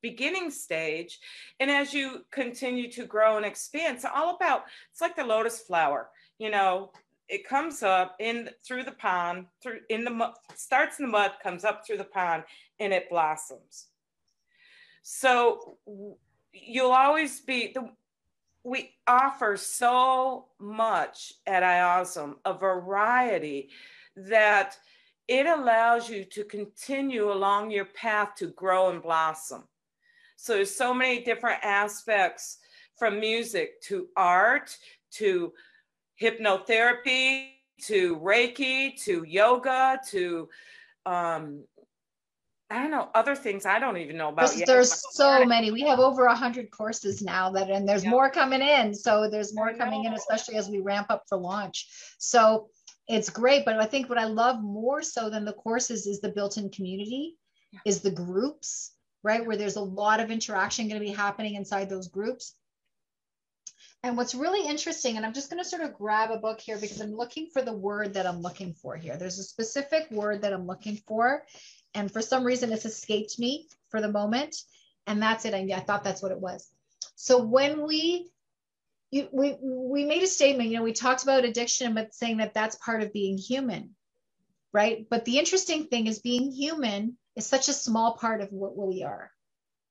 beginning 0.00 0.50
stage. 0.50 1.20
And 1.60 1.70
as 1.70 1.94
you 1.94 2.24
continue 2.30 2.90
to 2.92 3.04
grow 3.04 3.36
and 3.36 3.46
expand 3.46 3.96
it's 3.96 4.04
all 4.04 4.34
about 4.34 4.64
it's 4.90 5.00
like 5.00 5.16
the 5.16 5.24
lotus 5.24 5.60
flower 5.60 6.10
you 6.38 6.50
know 6.50 6.90
it 7.32 7.48
comes 7.48 7.82
up 7.82 8.14
in 8.20 8.48
through 8.64 8.84
the 8.84 8.92
pond 8.92 9.46
through 9.62 9.80
in 9.88 10.04
the 10.04 10.32
starts 10.54 10.98
in 10.98 11.06
the 11.06 11.10
mud 11.10 11.32
comes 11.42 11.64
up 11.64 11.86
through 11.86 11.96
the 11.96 12.04
pond 12.04 12.44
and 12.78 12.92
it 12.92 13.08
blossoms 13.10 13.88
so 15.02 15.76
you'll 16.52 16.92
always 16.92 17.40
be 17.40 17.72
the 17.74 17.88
we 18.64 18.94
offer 19.08 19.56
so 19.56 20.46
much 20.60 21.32
at 21.46 21.62
iawesome 21.62 22.36
a 22.44 22.54
variety 22.54 23.70
that 24.16 24.76
it 25.28 25.46
allows 25.46 26.08
you 26.08 26.24
to 26.24 26.44
continue 26.44 27.32
along 27.32 27.70
your 27.70 27.86
path 27.86 28.34
to 28.36 28.48
grow 28.48 28.90
and 28.90 29.02
blossom. 29.02 29.64
So 30.36 30.54
there's 30.54 30.74
so 30.74 30.92
many 30.92 31.22
different 31.22 31.60
aspects 31.62 32.58
from 32.96 33.20
music 33.20 33.80
to 33.82 34.08
art 34.16 34.76
to 35.12 35.52
hypnotherapy 36.22 37.48
to 37.82 38.16
Reiki 38.16 38.96
to 39.04 39.24
yoga 39.26 39.98
to 40.10 40.48
um, 41.04 41.64
I 42.70 42.80
don't 42.80 42.90
know 42.90 43.08
other 43.14 43.34
things 43.34 43.66
I 43.66 43.78
don't 43.78 43.98
even 43.98 44.16
know 44.16 44.30
about. 44.30 44.50
There's, 44.50 44.66
there's 44.66 45.14
so 45.14 45.44
many. 45.44 45.70
We 45.70 45.82
have 45.82 45.98
over 45.98 46.24
a 46.26 46.34
hundred 46.34 46.70
courses 46.70 47.20
now 47.20 47.50
that, 47.50 47.68
and 47.68 47.86
there's 47.86 48.06
more 48.06 48.30
coming 48.30 48.62
in. 48.62 48.94
So 48.94 49.28
there's 49.28 49.54
more 49.54 49.74
coming 49.74 50.04
in, 50.04 50.14
especially 50.14 50.56
as 50.56 50.70
we 50.70 50.78
ramp 50.78 51.08
up 51.10 51.24
for 51.28 51.36
launch. 51.36 51.86
So 52.18 52.68
it's 53.08 53.30
great 53.30 53.64
but 53.64 53.78
i 53.78 53.84
think 53.84 54.08
what 54.08 54.18
i 54.18 54.24
love 54.24 54.62
more 54.62 55.02
so 55.02 55.28
than 55.28 55.44
the 55.44 55.52
courses 55.52 56.06
is 56.06 56.20
the 56.20 56.28
built-in 56.28 56.70
community 56.70 57.36
yeah. 57.72 57.80
is 57.84 58.00
the 58.00 58.10
groups 58.10 58.92
right 59.22 59.46
where 59.46 59.56
there's 59.56 59.76
a 59.76 59.80
lot 59.80 60.20
of 60.20 60.30
interaction 60.30 60.88
going 60.88 61.00
to 61.00 61.06
be 61.06 61.12
happening 61.12 61.54
inside 61.54 61.88
those 61.88 62.08
groups 62.08 62.54
and 64.02 64.16
what's 64.16 64.34
really 64.34 64.66
interesting 64.66 65.16
and 65.16 65.24
i'm 65.24 65.32
just 65.32 65.50
going 65.50 65.62
to 65.62 65.68
sort 65.68 65.82
of 65.82 65.94
grab 65.94 66.30
a 66.30 66.38
book 66.38 66.60
here 66.60 66.78
because 66.78 67.00
i'm 67.00 67.14
looking 67.14 67.48
for 67.52 67.62
the 67.62 67.72
word 67.72 68.14
that 68.14 68.26
i'm 68.26 68.40
looking 68.40 68.74
for 68.74 68.96
here. 68.96 69.16
There's 69.16 69.38
a 69.38 69.44
specific 69.44 70.10
word 70.10 70.42
that 70.42 70.52
i'm 70.52 70.66
looking 70.66 70.96
for 71.08 71.44
and 71.94 72.10
for 72.10 72.22
some 72.22 72.44
reason 72.44 72.72
it's 72.72 72.86
escaped 72.86 73.38
me 73.38 73.68
for 73.90 74.00
the 74.00 74.10
moment 74.10 74.56
and 75.06 75.20
that's 75.20 75.44
it. 75.44 75.54
I, 75.54 75.68
I 75.74 75.80
thought 75.80 76.04
that's 76.04 76.22
what 76.22 76.30
it 76.30 76.40
was. 76.40 76.70
So 77.16 77.42
when 77.42 77.86
we 77.86 78.30
you, 79.10 79.28
we 79.32 79.56
we 79.60 80.04
made 80.04 80.22
a 80.22 80.26
statement 80.26 80.70
you 80.70 80.76
know 80.76 80.82
we 80.82 80.92
talked 80.92 81.22
about 81.22 81.44
addiction 81.44 81.94
but 81.94 82.14
saying 82.14 82.38
that 82.38 82.54
that's 82.54 82.76
part 82.76 83.02
of 83.02 83.12
being 83.12 83.36
human 83.36 83.94
right? 84.72 85.06
But 85.08 85.24
the 85.24 85.38
interesting 85.38 85.84
thing 85.84 86.06
is 86.06 86.20
being 86.20 86.50
human 86.50 87.16
is 87.36 87.46
such 87.46 87.68
a 87.68 87.74
small 87.74 88.16
part 88.16 88.40
of 88.40 88.50
what, 88.52 88.76
what 88.76 88.88
we 88.88 89.02
are 89.02 89.30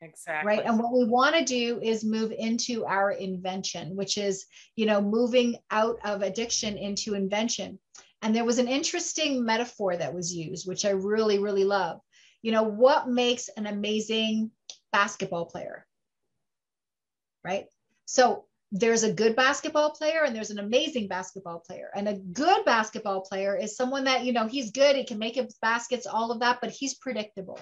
exactly. 0.02 0.48
Right? 0.48 0.66
And 0.66 0.80
what 0.80 0.94
we 0.94 1.06
want 1.06 1.36
to 1.36 1.46
do 1.46 1.80
is 1.82 2.04
move 2.04 2.32
into 2.32 2.86
our 2.86 3.12
invention 3.12 3.96
which 3.96 4.18
is 4.18 4.46
you 4.76 4.86
know 4.86 5.02
moving 5.02 5.58
out 5.70 5.98
of 6.04 6.22
addiction 6.22 6.78
into 6.78 7.16
invention. 7.16 7.80
And 8.24 8.36
there 8.36 8.46
was 8.46 8.60
an 8.60 8.68
interesting 8.68 9.44
metaphor 9.44 9.98
that 9.98 10.14
was 10.14 10.34
used 10.34 10.68
which 10.68 10.86
i 10.86 10.92
really 10.92 11.40
really 11.40 11.64
love. 11.64 12.00
You 12.42 12.52
know 12.52 12.64
what 12.64 13.08
makes 13.08 13.50
an 13.50 13.68
amazing 13.68 14.52
basketball 14.92 15.46
player? 15.46 15.86
Right? 17.44 17.68
So 18.06 18.46
there's 18.72 19.04
a 19.04 19.14
good 19.14 19.36
basketball 19.36 19.92
player 19.92 20.24
and 20.24 20.36
there's 20.36 20.50
an 20.50 20.60
amazing 20.60 21.08
basketball 21.08 21.60
player. 21.60 21.90
And 21.94 22.08
a 22.08 22.14
good 22.14 22.64
basketball 22.64 23.22
player 23.22 23.56
is 23.56 23.76
someone 23.76 24.06
that, 24.06 24.24
you 24.24 24.32
know, 24.32 24.48
he's 24.48 24.72
good, 24.72 24.96
he 24.96 25.04
can 25.04 25.20
make 25.20 25.40
baskets, 25.62 26.08
all 26.08 26.32
of 26.32 26.40
that, 26.40 26.60
but 26.62 26.72
he's 26.72 26.94
predictable. 26.94 27.60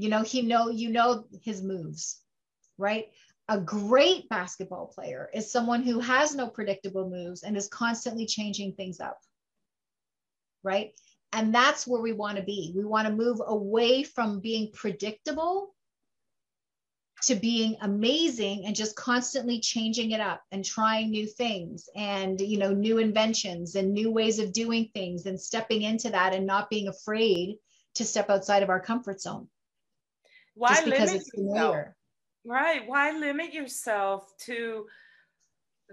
You 0.00 0.08
know, 0.08 0.22
he 0.22 0.40
know 0.40 0.70
you 0.70 0.88
know 0.88 1.26
his 1.42 1.62
moves, 1.62 2.22
right? 2.78 3.10
A 3.50 3.60
great 3.60 4.30
basketball 4.30 4.86
player 4.86 5.28
is 5.34 5.52
someone 5.52 5.82
who 5.82 6.00
has 6.00 6.34
no 6.34 6.48
predictable 6.48 7.10
moves 7.10 7.42
and 7.42 7.54
is 7.54 7.68
constantly 7.68 8.24
changing 8.24 8.72
things 8.72 8.98
up. 8.98 9.18
Right? 10.62 10.92
And 11.34 11.54
that's 11.54 11.86
where 11.86 12.00
we 12.00 12.12
want 12.12 12.38
to 12.38 12.42
be. 12.42 12.72
We 12.74 12.84
want 12.86 13.08
to 13.08 13.14
move 13.14 13.42
away 13.46 14.02
from 14.02 14.40
being 14.40 14.70
predictable 14.72 15.74
to 17.24 17.34
being 17.34 17.76
amazing 17.82 18.64
and 18.64 18.74
just 18.74 18.96
constantly 18.96 19.60
changing 19.60 20.12
it 20.12 20.20
up 20.20 20.42
and 20.50 20.64
trying 20.64 21.10
new 21.10 21.26
things 21.26 21.90
and 21.94 22.40
you 22.40 22.56
know 22.56 22.72
new 22.72 22.96
inventions 22.96 23.74
and 23.74 23.92
new 23.92 24.10
ways 24.10 24.38
of 24.38 24.54
doing 24.54 24.88
things 24.94 25.26
and 25.26 25.38
stepping 25.38 25.82
into 25.82 26.08
that 26.08 26.34
and 26.34 26.46
not 26.46 26.70
being 26.70 26.88
afraid 26.88 27.56
to 27.94 28.04
step 28.06 28.30
outside 28.30 28.62
of 28.62 28.70
our 28.70 28.80
comfort 28.80 29.20
zone 29.20 29.46
why 30.60 30.74
just 30.74 30.84
because 30.84 31.12
it's 31.12 31.30
familiar 31.30 31.62
yourself? 31.62 31.86
right 32.44 32.82
why 32.86 33.10
limit 33.12 33.52
yourself 33.52 34.32
to 34.38 34.86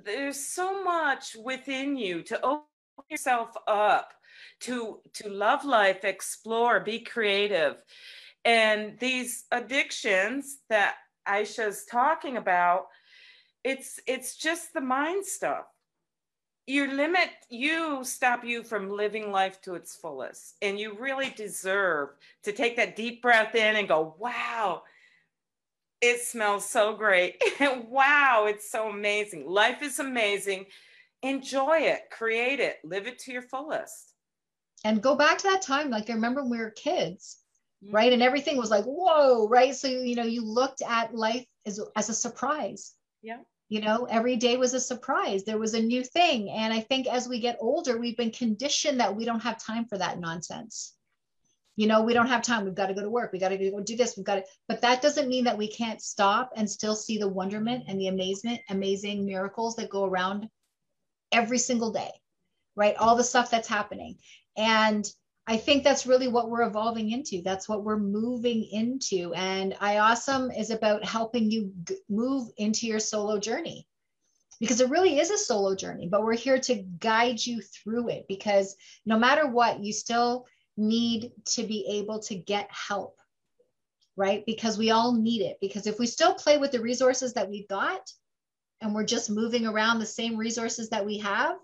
there's 0.05 0.39
so 0.39 0.83
much 0.83 1.35
within 1.43 1.97
you 1.97 2.21
to 2.21 2.39
open 2.45 2.63
yourself 3.09 3.51
up 3.67 4.13
to 4.59 4.99
to 5.13 5.29
love 5.29 5.65
life 5.65 6.03
explore 6.03 6.79
be 6.79 6.99
creative 6.99 7.83
and 8.45 8.97
these 8.99 9.45
addictions 9.51 10.59
that 10.69 10.95
Aisha's 11.27 11.85
talking 11.85 12.37
about, 12.37 12.85
it's 13.63 13.99
it's 14.07 14.37
just 14.37 14.73
the 14.73 14.81
mind 14.81 15.25
stuff. 15.25 15.65
Your 16.67 16.93
limit 16.93 17.29
you 17.49 18.03
stop 18.03 18.43
you 18.43 18.61
from 18.61 18.89
living 18.89 19.31
life 19.31 19.61
to 19.61 19.75
its 19.75 19.95
fullest. 19.95 20.55
And 20.61 20.79
you 20.79 20.97
really 20.99 21.29
deserve 21.29 22.09
to 22.43 22.51
take 22.51 22.75
that 22.75 22.95
deep 22.95 23.21
breath 23.21 23.55
in 23.55 23.77
and 23.77 23.87
go, 23.87 24.15
wow, 24.19 24.83
it 26.01 26.21
smells 26.21 26.69
so 26.69 26.93
great. 26.93 27.41
wow, 27.87 28.45
it's 28.47 28.69
so 28.69 28.89
amazing. 28.89 29.47
Life 29.47 29.81
is 29.81 29.99
amazing. 29.99 30.65
Enjoy 31.23 31.77
it, 31.79 32.11
create 32.11 32.59
it, 32.59 32.77
live 32.83 33.07
it 33.07 33.17
to 33.19 33.31
your 33.31 33.41
fullest. 33.41 34.13
And 34.83 35.01
go 35.01 35.15
back 35.15 35.37
to 35.39 35.47
that 35.49 35.61
time. 35.61 35.89
Like 35.89 36.09
I 36.09 36.13
remember 36.13 36.41
when 36.41 36.51
we 36.51 36.59
were 36.59 36.71
kids 36.71 37.37
mm-hmm. 37.83 37.95
right? 37.95 38.13
And 38.13 38.21
everything 38.21 38.57
was 38.57 38.71
like, 38.71 38.85
whoa, 38.85 39.47
right? 39.47 39.75
So, 39.75 39.87
you 39.87 40.15
know, 40.15 40.23
you 40.23 40.43
looked 40.43 40.81
at 40.81 41.15
life 41.15 41.45
as, 41.65 41.79
as 41.95 42.09
a 42.09 42.13
surprise. 42.13 42.93
Yeah. 43.21 43.39
You 43.69 43.81
know 43.81 44.05
every 44.09 44.35
day 44.35 44.57
was 44.57 44.73
a 44.73 44.79
surprise. 44.79 45.43
There 45.43 45.57
was 45.57 45.73
a 45.73 45.81
new 45.81 46.03
thing. 46.03 46.49
And 46.49 46.73
i 46.73 46.79
think 46.79 47.07
as 47.07 47.27
we 47.27 47.39
get 47.39 47.57
older 47.59 47.97
we've 47.97 48.17
been 48.17 48.31
conditioned 48.31 48.99
that 48.99 49.15
we 49.15 49.25
don't 49.25 49.43
have 49.43 49.63
time 49.63 49.85
for 49.85 49.97
that 49.97 50.19
nonsense. 50.19 50.93
You 51.75 51.87
know 51.87 52.01
we 52.01 52.13
don't 52.13 52.27
have 52.27 52.41
time. 52.41 52.65
We've 52.65 52.75
got 52.75 52.87
to 52.87 52.93
go 52.93 53.01
to 53.01 53.09
work. 53.09 53.31
We 53.31 53.39
got 53.39 53.49
to 53.49 53.71
go 53.71 53.79
do 53.81 53.95
this. 53.95 54.15
We've 54.17 54.25
got 54.25 54.35
to 54.35 54.43
but 54.67 54.81
that 54.81 55.01
doesn't 55.01 55.29
mean 55.29 55.45
that 55.45 55.57
we 55.57 55.67
can't 55.67 56.01
stop 56.01 56.51
and 56.55 56.69
still 56.69 56.95
see 56.95 57.17
the 57.17 57.29
wonderment 57.29 57.85
and 57.87 57.99
the 57.99 58.07
amazement 58.07 58.61
amazing 58.69 59.25
miracles 59.25 59.75
that 59.75 59.89
go 59.89 60.05
around 60.05 60.49
every 61.31 61.57
single 61.57 61.91
day 61.91 62.11
right? 62.77 62.95
All 62.95 63.17
the 63.17 63.23
stuff 63.23 63.49
that's 63.49 63.67
happening. 63.67 64.17
And 64.55 65.05
I 65.49 65.55
think 65.55 65.83
that's 65.83 66.05
really 66.05 66.27
what 66.27 66.49
we're 66.49 66.67
evolving 66.67 67.11
into. 67.11 67.41
That's 67.41 67.69
what 67.69 67.83
we're 67.85 67.97
moving 67.97 68.65
into. 68.65 69.33
And 69.33 69.73
iAwesome 69.75 70.57
is 70.59 70.71
about 70.71 71.05
helping 71.05 71.49
you 71.49 71.71
g- 71.87 71.97
move 72.09 72.49
into 72.57 72.85
your 72.85 72.99
solo 72.99 73.39
journey 73.39 73.87
because 74.59 74.81
it 74.81 74.89
really 74.89 75.19
is 75.19 75.31
a 75.31 75.37
solo 75.37 75.73
journey, 75.73 76.09
but 76.09 76.23
we're 76.23 76.35
here 76.35 76.59
to 76.59 76.83
guide 76.99 77.43
you 77.45 77.61
through 77.61 78.09
it 78.09 78.25
because 78.27 78.75
no 79.05 79.17
matter 79.17 79.47
what, 79.47 79.81
you 79.81 79.93
still 79.93 80.45
need 80.75 81.31
to 81.45 81.63
be 81.63 81.85
able 81.91 82.19
to 82.19 82.35
get 82.35 82.69
help, 82.69 83.17
right? 84.17 84.45
Because 84.45 84.77
we 84.77 84.91
all 84.91 85.13
need 85.13 85.41
it. 85.41 85.57
Because 85.61 85.87
if 85.87 85.97
we 85.97 86.07
still 86.07 86.33
play 86.33 86.57
with 86.57 86.71
the 86.71 86.81
resources 86.81 87.33
that 87.33 87.49
we've 87.49 87.67
got 87.69 88.01
and 88.81 88.93
we're 88.93 89.05
just 89.05 89.29
moving 89.29 89.65
around 89.65 89.99
the 89.99 90.05
same 90.05 90.35
resources 90.35 90.89
that 90.89 91.05
we 91.05 91.19
have, 91.19 91.55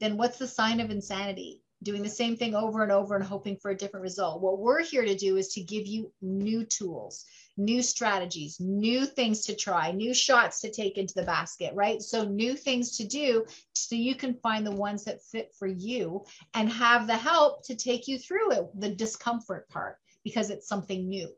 then 0.00 0.16
what's 0.16 0.38
the 0.38 0.48
sign 0.48 0.80
of 0.80 0.90
insanity? 0.90 1.60
Doing 1.82 2.02
the 2.02 2.08
same 2.08 2.36
thing 2.36 2.54
over 2.54 2.82
and 2.82 2.92
over 2.92 3.16
and 3.16 3.24
hoping 3.24 3.56
for 3.56 3.70
a 3.70 3.76
different 3.76 4.02
result. 4.02 4.40
What 4.40 4.58
we're 4.58 4.82
here 4.82 5.04
to 5.04 5.16
do 5.16 5.36
is 5.36 5.52
to 5.54 5.62
give 5.62 5.86
you 5.86 6.12
new 6.20 6.64
tools, 6.64 7.24
new 7.56 7.82
strategies, 7.82 8.60
new 8.60 9.04
things 9.04 9.42
to 9.46 9.56
try, 9.56 9.90
new 9.92 10.14
shots 10.14 10.60
to 10.60 10.70
take 10.70 10.98
into 10.98 11.14
the 11.14 11.22
basket, 11.22 11.72
right? 11.74 12.00
So, 12.00 12.24
new 12.24 12.54
things 12.54 12.96
to 12.98 13.06
do 13.06 13.44
so 13.74 13.96
you 13.96 14.14
can 14.14 14.34
find 14.34 14.66
the 14.66 14.72
ones 14.72 15.04
that 15.04 15.22
fit 15.22 15.52
for 15.58 15.66
you 15.66 16.24
and 16.54 16.68
have 16.70 17.06
the 17.06 17.16
help 17.16 17.64
to 17.66 17.74
take 17.74 18.08
you 18.08 18.18
through 18.18 18.52
it, 18.52 18.80
the 18.80 18.94
discomfort 18.94 19.68
part, 19.68 19.96
because 20.24 20.50
it's 20.50 20.68
something 20.68 21.08
new, 21.08 21.28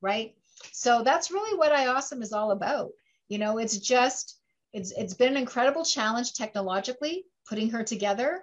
right? 0.00 0.34
So, 0.72 1.02
that's 1.02 1.30
really 1.30 1.56
what 1.56 1.72
I 1.72 1.86
iAwesome 1.86 2.22
is 2.22 2.32
all 2.32 2.50
about. 2.50 2.90
You 3.28 3.38
know, 3.38 3.58
it's 3.58 3.78
just, 3.78 4.38
it's, 4.72 4.92
it's 4.92 5.14
been 5.14 5.32
an 5.32 5.36
incredible 5.36 5.84
challenge 5.84 6.34
technologically 6.34 7.24
putting 7.48 7.70
her 7.70 7.82
together 7.82 8.42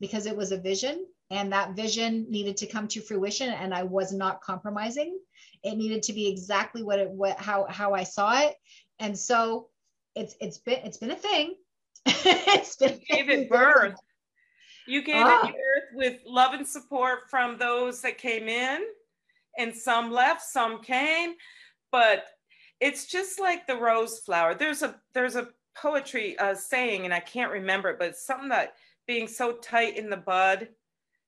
because 0.00 0.26
it 0.26 0.36
was 0.36 0.52
a 0.52 0.58
vision 0.58 1.06
and 1.30 1.52
that 1.52 1.74
vision 1.74 2.26
needed 2.28 2.56
to 2.58 2.66
come 2.66 2.86
to 2.88 3.00
fruition 3.00 3.50
and 3.50 3.74
I 3.74 3.82
was 3.82 4.12
not 4.12 4.40
compromising. 4.40 5.18
It 5.62 5.76
needed 5.76 6.02
to 6.04 6.12
be 6.12 6.28
exactly 6.28 6.82
what 6.82 6.98
it 6.98 7.10
what 7.10 7.38
how 7.38 7.66
how 7.68 7.94
I 7.94 8.04
saw 8.04 8.40
it. 8.40 8.54
And 8.98 9.18
so 9.18 9.68
it's 10.14 10.36
it's 10.40 10.58
been 10.58 10.80
it's 10.84 10.98
been 10.98 11.10
a 11.10 11.16
thing. 11.16 11.54
it's 12.06 12.76
been 12.76 13.00
you 13.08 13.16
gave 13.16 13.30
it 13.30 13.50
birth. 13.50 13.98
You 14.86 15.02
gave 15.02 15.26
ah. 15.26 15.48
it 15.48 15.54
birth 15.54 15.94
with 15.94 16.20
love 16.26 16.54
and 16.54 16.66
support 16.66 17.28
from 17.28 17.58
those 17.58 18.00
that 18.02 18.18
came 18.18 18.48
in 18.48 18.84
and 19.58 19.74
some 19.74 20.12
left, 20.12 20.42
some 20.42 20.82
came, 20.82 21.34
but 21.90 22.26
it's 22.80 23.06
just 23.06 23.40
like 23.40 23.66
the 23.66 23.76
rose 23.76 24.18
flower. 24.20 24.54
There's 24.54 24.82
a 24.82 24.94
there's 25.14 25.36
a 25.36 25.48
poetry 25.76 26.38
uh, 26.38 26.54
saying, 26.54 27.04
and 27.04 27.12
I 27.12 27.20
can't 27.20 27.50
remember 27.50 27.90
it, 27.90 27.98
but 27.98 28.08
it's 28.08 28.26
something 28.26 28.50
that 28.50 28.74
being 29.06 29.28
so 29.28 29.52
tight 29.52 29.96
in 29.96 30.10
the 30.10 30.16
bud 30.16 30.68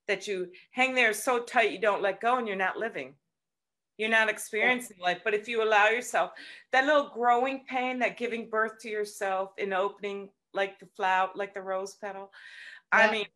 that 0.07 0.27
you 0.27 0.49
hang 0.71 0.95
there 0.95 1.13
so 1.13 1.41
tight 1.41 1.71
you 1.71 1.81
don't 1.81 2.03
let 2.03 2.21
go 2.21 2.37
and 2.39 2.47
you're 2.49 2.57
not 2.57 2.79
living. 2.79 3.15
You're 3.99 4.09
not 4.09 4.29
experiencing 4.29 4.99
life. 5.01 5.21
But 5.25 5.35
if 5.35 5.49
you 5.49 5.63
allow 5.63 5.89
yourself 5.89 6.31
that 6.73 6.87
little 6.87 7.11
growing 7.13 7.65
pain, 7.69 7.99
that 7.99 8.17
giving 8.17 8.49
birth 8.49 8.79
to 8.81 8.89
yourself 8.89 9.51
in 9.59 9.73
opening 9.73 10.31
like 10.55 10.79
the 10.79 10.87
flower, 10.97 11.31
like 11.35 11.53
the 11.53 11.61
rose 11.61 11.95
petal. 11.95 12.31
Yeah. 12.95 13.01
I 13.01 13.13
mean, 13.13 13.27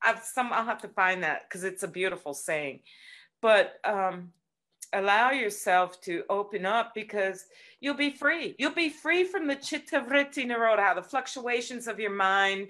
I've 0.00 0.22
some 0.22 0.52
I'll 0.52 0.64
have 0.64 0.82
to 0.82 0.88
find 0.88 1.22
that 1.22 1.42
because 1.48 1.64
it's 1.64 1.82
a 1.82 1.88
beautiful 1.88 2.34
saying. 2.34 2.80
But 3.40 3.78
um 3.84 4.32
allow 4.92 5.30
yourself 5.30 6.00
to 6.02 6.22
open 6.28 6.66
up 6.66 6.94
because 6.94 7.46
you'll 7.80 7.94
be 7.94 8.10
free. 8.10 8.54
You'll 8.58 8.74
be 8.74 8.90
free 8.90 9.24
from 9.24 9.46
the 9.46 9.56
chitta 9.56 10.00
vritti 10.00 10.46
nirodha, 10.46 10.94
the 10.94 11.02
fluctuations 11.02 11.86
of 11.86 11.98
your 11.98 12.10
mind, 12.10 12.68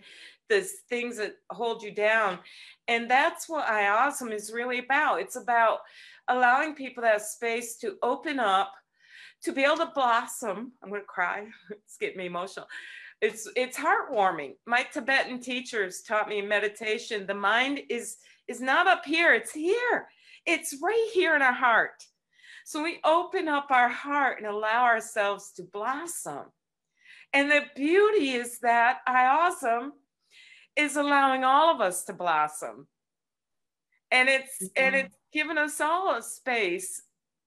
the 0.53 0.69
things 0.89 1.17
that 1.17 1.37
hold 1.51 1.83
you 1.83 1.91
down. 1.91 2.39
And 2.89 3.11
that's 3.11 3.49
what 3.49 3.67
iAwesome 3.67 4.33
is 4.33 4.53
really 4.53 4.79
about. 4.79 5.21
It's 5.21 5.37
about 5.37 5.79
allowing 6.29 6.75
people 6.75 7.03
that 7.03 7.23
space 7.23 7.77
to 7.79 7.97
open 8.03 8.39
up, 8.39 8.73
to 9.45 9.53
be 9.53 9.63
able 9.63 9.79
to 9.79 9.93
blossom. 9.95 10.73
I'm 10.83 10.91
going 10.91 11.01
to 11.01 11.07
cry. 11.07 11.47
it's 11.71 11.97
getting 11.97 12.19
me 12.19 12.27
emotional. 12.27 12.67
It's 13.21 13.49
it's 13.55 13.79
heartwarming. 13.79 14.55
My 14.67 14.83
Tibetan 14.93 15.41
teachers 15.41 16.03
taught 16.03 16.29
me 16.29 16.43
meditation. 16.43 17.27
The 17.27 17.35
mind 17.35 17.81
is 17.89 18.17
is 18.49 18.61
not 18.61 18.89
up 18.89 19.05
here. 19.05 19.33
It's 19.33 19.53
here. 19.53 20.09
It's 20.45 20.77
right 20.83 21.11
here 21.15 21.37
in 21.37 21.43
our 21.43 21.53
heart. 21.53 22.05
So 22.65 22.83
we 22.83 22.99
open 23.05 23.49
up 23.49 23.69
our 23.71 23.89
heart 23.89 24.39
and 24.39 24.47
allow 24.47 24.83
ourselves 24.85 25.53
to 25.53 25.63
blossom. 25.63 26.47
And 27.33 27.51
the 27.51 27.63
beauty 27.75 28.33
is 28.33 28.59
that 28.59 28.99
iAwesome 29.09 29.91
is 30.77 30.97
allowing 30.97 31.45
all 31.45 31.75
of 31.75 31.81
us 31.81 32.05
to 32.05 32.13
blossom. 32.13 32.87
And 34.11 34.29
it's 34.29 34.57
mm-hmm. 34.63 34.85
and 34.85 34.95
it's 34.95 35.17
given 35.33 35.59
us 35.59 35.81
all 35.81 36.15
a 36.15 36.23
space 36.23 37.03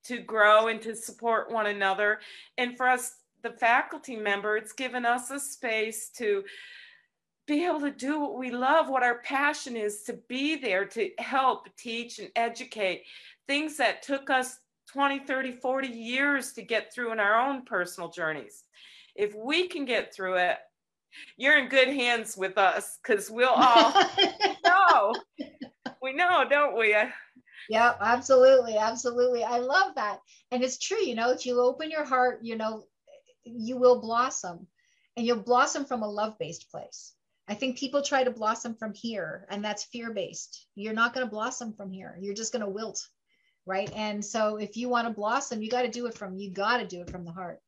to 0.06 0.20
grow 0.20 0.68
and 0.68 0.82
to 0.82 0.96
support 0.96 1.52
one 1.52 1.68
another. 1.68 2.20
And 2.58 2.78
for 2.78 2.88
us, 2.88 3.16
the 3.44 3.52
faculty 3.52 4.16
member, 4.16 4.58
it's 4.58 4.74
given 4.74 5.06
us 5.06 5.32
a 5.32 5.40
space 5.40 6.10
to 6.18 6.44
be 7.48 7.66
able 7.66 7.82
to 7.82 7.92
do 7.92 8.20
what 8.20 8.38
we 8.38 8.50
love, 8.50 8.90
what 8.90 9.04
our 9.04 9.20
passion 9.20 9.76
is, 9.76 10.04
to 10.04 10.14
be 10.28 10.56
there 10.56 10.86
to 10.86 11.10
help 11.20 11.68
teach 11.78 12.18
and 12.20 12.30
educate 12.36 13.04
things 13.48 13.78
that 13.78 14.02
took 14.02 14.30
us 14.30 14.58
20, 14.92 15.20
30, 15.20 15.52
40 15.54 15.88
years 15.88 16.54
to 16.54 16.62
get 16.62 16.94
through 16.94 17.12
in 17.12 17.20
our 17.20 17.40
own 17.40 17.64
personal 17.64 18.10
journeys. 18.10 18.64
If 19.16 19.36
we 19.36 19.68
can 19.68 19.86
get 19.86 20.14
through 20.14 20.38
it, 20.38 20.58
you're 21.38 21.58
in 21.58 21.70
good 21.70 21.90
hands 21.90 22.36
with 22.38 22.58
us 22.58 22.98
because 23.02 23.30
we'll 23.30 23.50
all 23.56 23.94
know. 24.66 25.14
We 26.02 26.14
know, 26.14 26.46
don't 26.48 26.78
we? 26.78 26.96
Yeah, 27.68 27.94
absolutely. 28.00 28.78
Absolutely. 28.78 29.44
I 29.44 29.58
love 29.58 29.96
that. 29.96 30.20
And 30.52 30.64
it's 30.64 30.78
true, 30.78 31.02
you 31.02 31.16
know, 31.16 31.32
if 31.32 31.48
you 31.48 31.60
open 31.60 31.90
your 31.90 32.06
heart, 32.06 32.42
you 32.44 32.56
know, 32.56 32.84
you 33.44 33.78
will 33.78 34.02
blossom 34.02 34.68
and 35.18 35.26
you'll 35.26 35.42
blossom 35.42 35.86
from 35.86 36.04
a 36.04 36.08
love 36.08 36.38
based 36.38 36.70
place. 36.70 37.14
I 37.48 37.54
think 37.54 37.78
people 37.78 38.02
try 38.02 38.24
to 38.24 38.32
blossom 38.32 38.76
from 38.76 38.94
here, 38.94 39.46
and 39.50 39.64
that's 39.64 39.86
fear 39.86 40.12
based. 40.12 40.68
You're 40.76 40.94
not 40.94 41.14
going 41.14 41.26
to 41.26 41.32
blossom 41.32 41.74
from 41.74 41.92
here. 41.92 42.18
You're 42.20 42.34
just 42.34 42.52
going 42.52 42.66
to 42.66 42.72
wilt. 42.72 43.08
Right. 43.68 43.92
And 43.96 44.24
so 44.24 44.58
if 44.58 44.78
you 44.78 44.90
want 44.90 45.08
to 45.08 45.14
blossom, 45.14 45.62
you 45.62 45.70
got 45.70 45.84
to 45.84 45.90
do 45.90 46.06
it 46.06 46.16
from, 46.16 46.38
you 46.38 46.52
got 46.52 46.78
to 46.78 46.88
do 46.88 47.02
it 47.02 47.10
from 47.10 47.26
the 47.26 47.32
heart. 47.32 47.60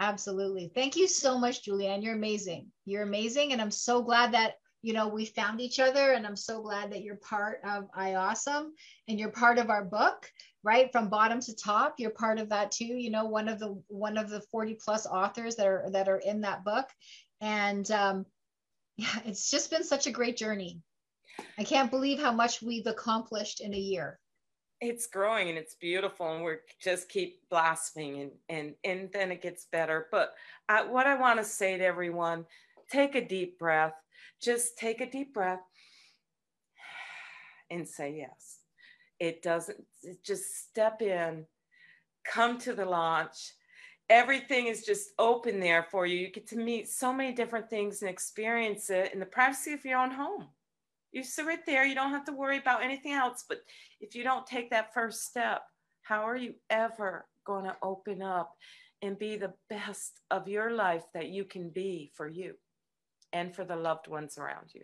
Absolutely. 0.00 0.72
Thank 0.74 0.96
you 0.96 1.06
so 1.06 1.38
much, 1.38 1.62
Julianne. 1.62 2.02
You're 2.02 2.14
amazing. 2.14 2.68
You're 2.86 3.02
amazing. 3.02 3.52
And 3.52 3.60
I'm 3.60 3.70
so 3.70 4.00
glad 4.00 4.32
that, 4.32 4.54
you 4.80 4.94
know, 4.94 5.08
we 5.08 5.26
found 5.26 5.60
each 5.60 5.78
other. 5.78 6.12
And 6.12 6.26
I'm 6.26 6.36
so 6.36 6.62
glad 6.62 6.90
that 6.90 7.02
you're 7.02 7.16
part 7.16 7.60
of 7.64 7.84
iAwesome 7.92 8.70
and 9.08 9.20
you're 9.20 9.30
part 9.30 9.58
of 9.58 9.68
our 9.68 9.84
book, 9.84 10.26
right? 10.64 10.90
From 10.90 11.10
bottom 11.10 11.38
to 11.40 11.54
top. 11.54 11.96
You're 11.98 12.10
part 12.12 12.38
of 12.38 12.48
that 12.48 12.72
too. 12.72 12.86
You 12.86 13.10
know, 13.10 13.26
one 13.26 13.46
of 13.46 13.58
the 13.58 13.80
one 13.88 14.16
of 14.16 14.30
the 14.30 14.40
40 14.50 14.78
plus 14.82 15.04
authors 15.04 15.56
that 15.56 15.66
are 15.66 15.84
that 15.92 16.08
are 16.08 16.18
in 16.18 16.40
that 16.40 16.64
book. 16.64 16.88
And 17.42 17.88
um, 17.90 18.24
yeah, 18.96 19.18
it's 19.26 19.50
just 19.50 19.70
been 19.70 19.84
such 19.84 20.06
a 20.06 20.12
great 20.12 20.38
journey. 20.38 20.80
I 21.58 21.64
can't 21.64 21.90
believe 21.90 22.18
how 22.18 22.32
much 22.32 22.62
we've 22.62 22.86
accomplished 22.86 23.60
in 23.60 23.74
a 23.74 23.78
year 23.78 24.18
it's 24.80 25.06
growing 25.06 25.48
and 25.50 25.58
it's 25.58 25.74
beautiful 25.74 26.32
and 26.32 26.42
we're 26.42 26.60
just 26.82 27.08
keep 27.08 27.40
blossoming 27.50 28.20
and 28.20 28.30
and 28.48 28.74
and 28.84 29.10
then 29.12 29.30
it 29.30 29.42
gets 29.42 29.66
better. 29.66 30.06
But 30.10 30.32
I, 30.68 30.84
what 30.84 31.06
i 31.06 31.14
want 31.14 31.38
to 31.38 31.44
say 31.44 31.76
to 31.76 31.84
everyone 31.84 32.46
take 32.90 33.14
a 33.14 33.26
deep 33.26 33.58
breath. 33.58 33.94
Just 34.42 34.78
take 34.78 35.00
a 35.00 35.10
deep 35.10 35.34
breath 35.34 35.60
and 37.70 37.86
say 37.86 38.16
yes. 38.16 38.58
It 39.18 39.42
doesn't 39.42 39.84
just 40.24 40.68
step 40.68 41.02
in 41.02 41.46
come 42.24 42.58
to 42.58 42.74
the 42.74 42.84
launch. 42.84 43.52
Everything 44.08 44.66
is 44.66 44.84
just 44.84 45.10
open 45.18 45.60
there 45.60 45.84
for 45.84 46.04
you. 46.04 46.18
You 46.18 46.32
get 46.32 46.48
to 46.48 46.56
meet 46.56 46.88
so 46.88 47.12
many 47.12 47.32
different 47.32 47.70
things 47.70 48.02
and 48.02 48.10
experience 48.10 48.90
it 48.90 49.12
in 49.12 49.20
the 49.20 49.26
privacy 49.26 49.72
of 49.72 49.84
your 49.84 49.98
own 49.98 50.10
home 50.10 50.48
you 51.12 51.22
sit 51.22 51.46
right 51.46 51.64
there. 51.66 51.84
You 51.84 51.94
don't 51.94 52.10
have 52.10 52.24
to 52.26 52.32
worry 52.32 52.58
about 52.58 52.82
anything 52.82 53.12
else. 53.12 53.44
But 53.48 53.58
if 54.00 54.14
you 54.14 54.22
don't 54.22 54.46
take 54.46 54.70
that 54.70 54.94
first 54.94 55.26
step, 55.26 55.62
how 56.02 56.22
are 56.22 56.36
you 56.36 56.54
ever 56.68 57.26
going 57.46 57.64
to 57.64 57.76
open 57.82 58.22
up 58.22 58.54
and 59.02 59.18
be 59.18 59.36
the 59.36 59.54
best 59.68 60.20
of 60.30 60.48
your 60.48 60.70
life 60.72 61.04
that 61.14 61.28
you 61.28 61.44
can 61.44 61.70
be 61.70 62.10
for 62.14 62.28
you 62.28 62.54
and 63.32 63.54
for 63.54 63.64
the 63.64 63.76
loved 63.76 64.08
ones 64.08 64.38
around 64.38 64.70
you? 64.74 64.82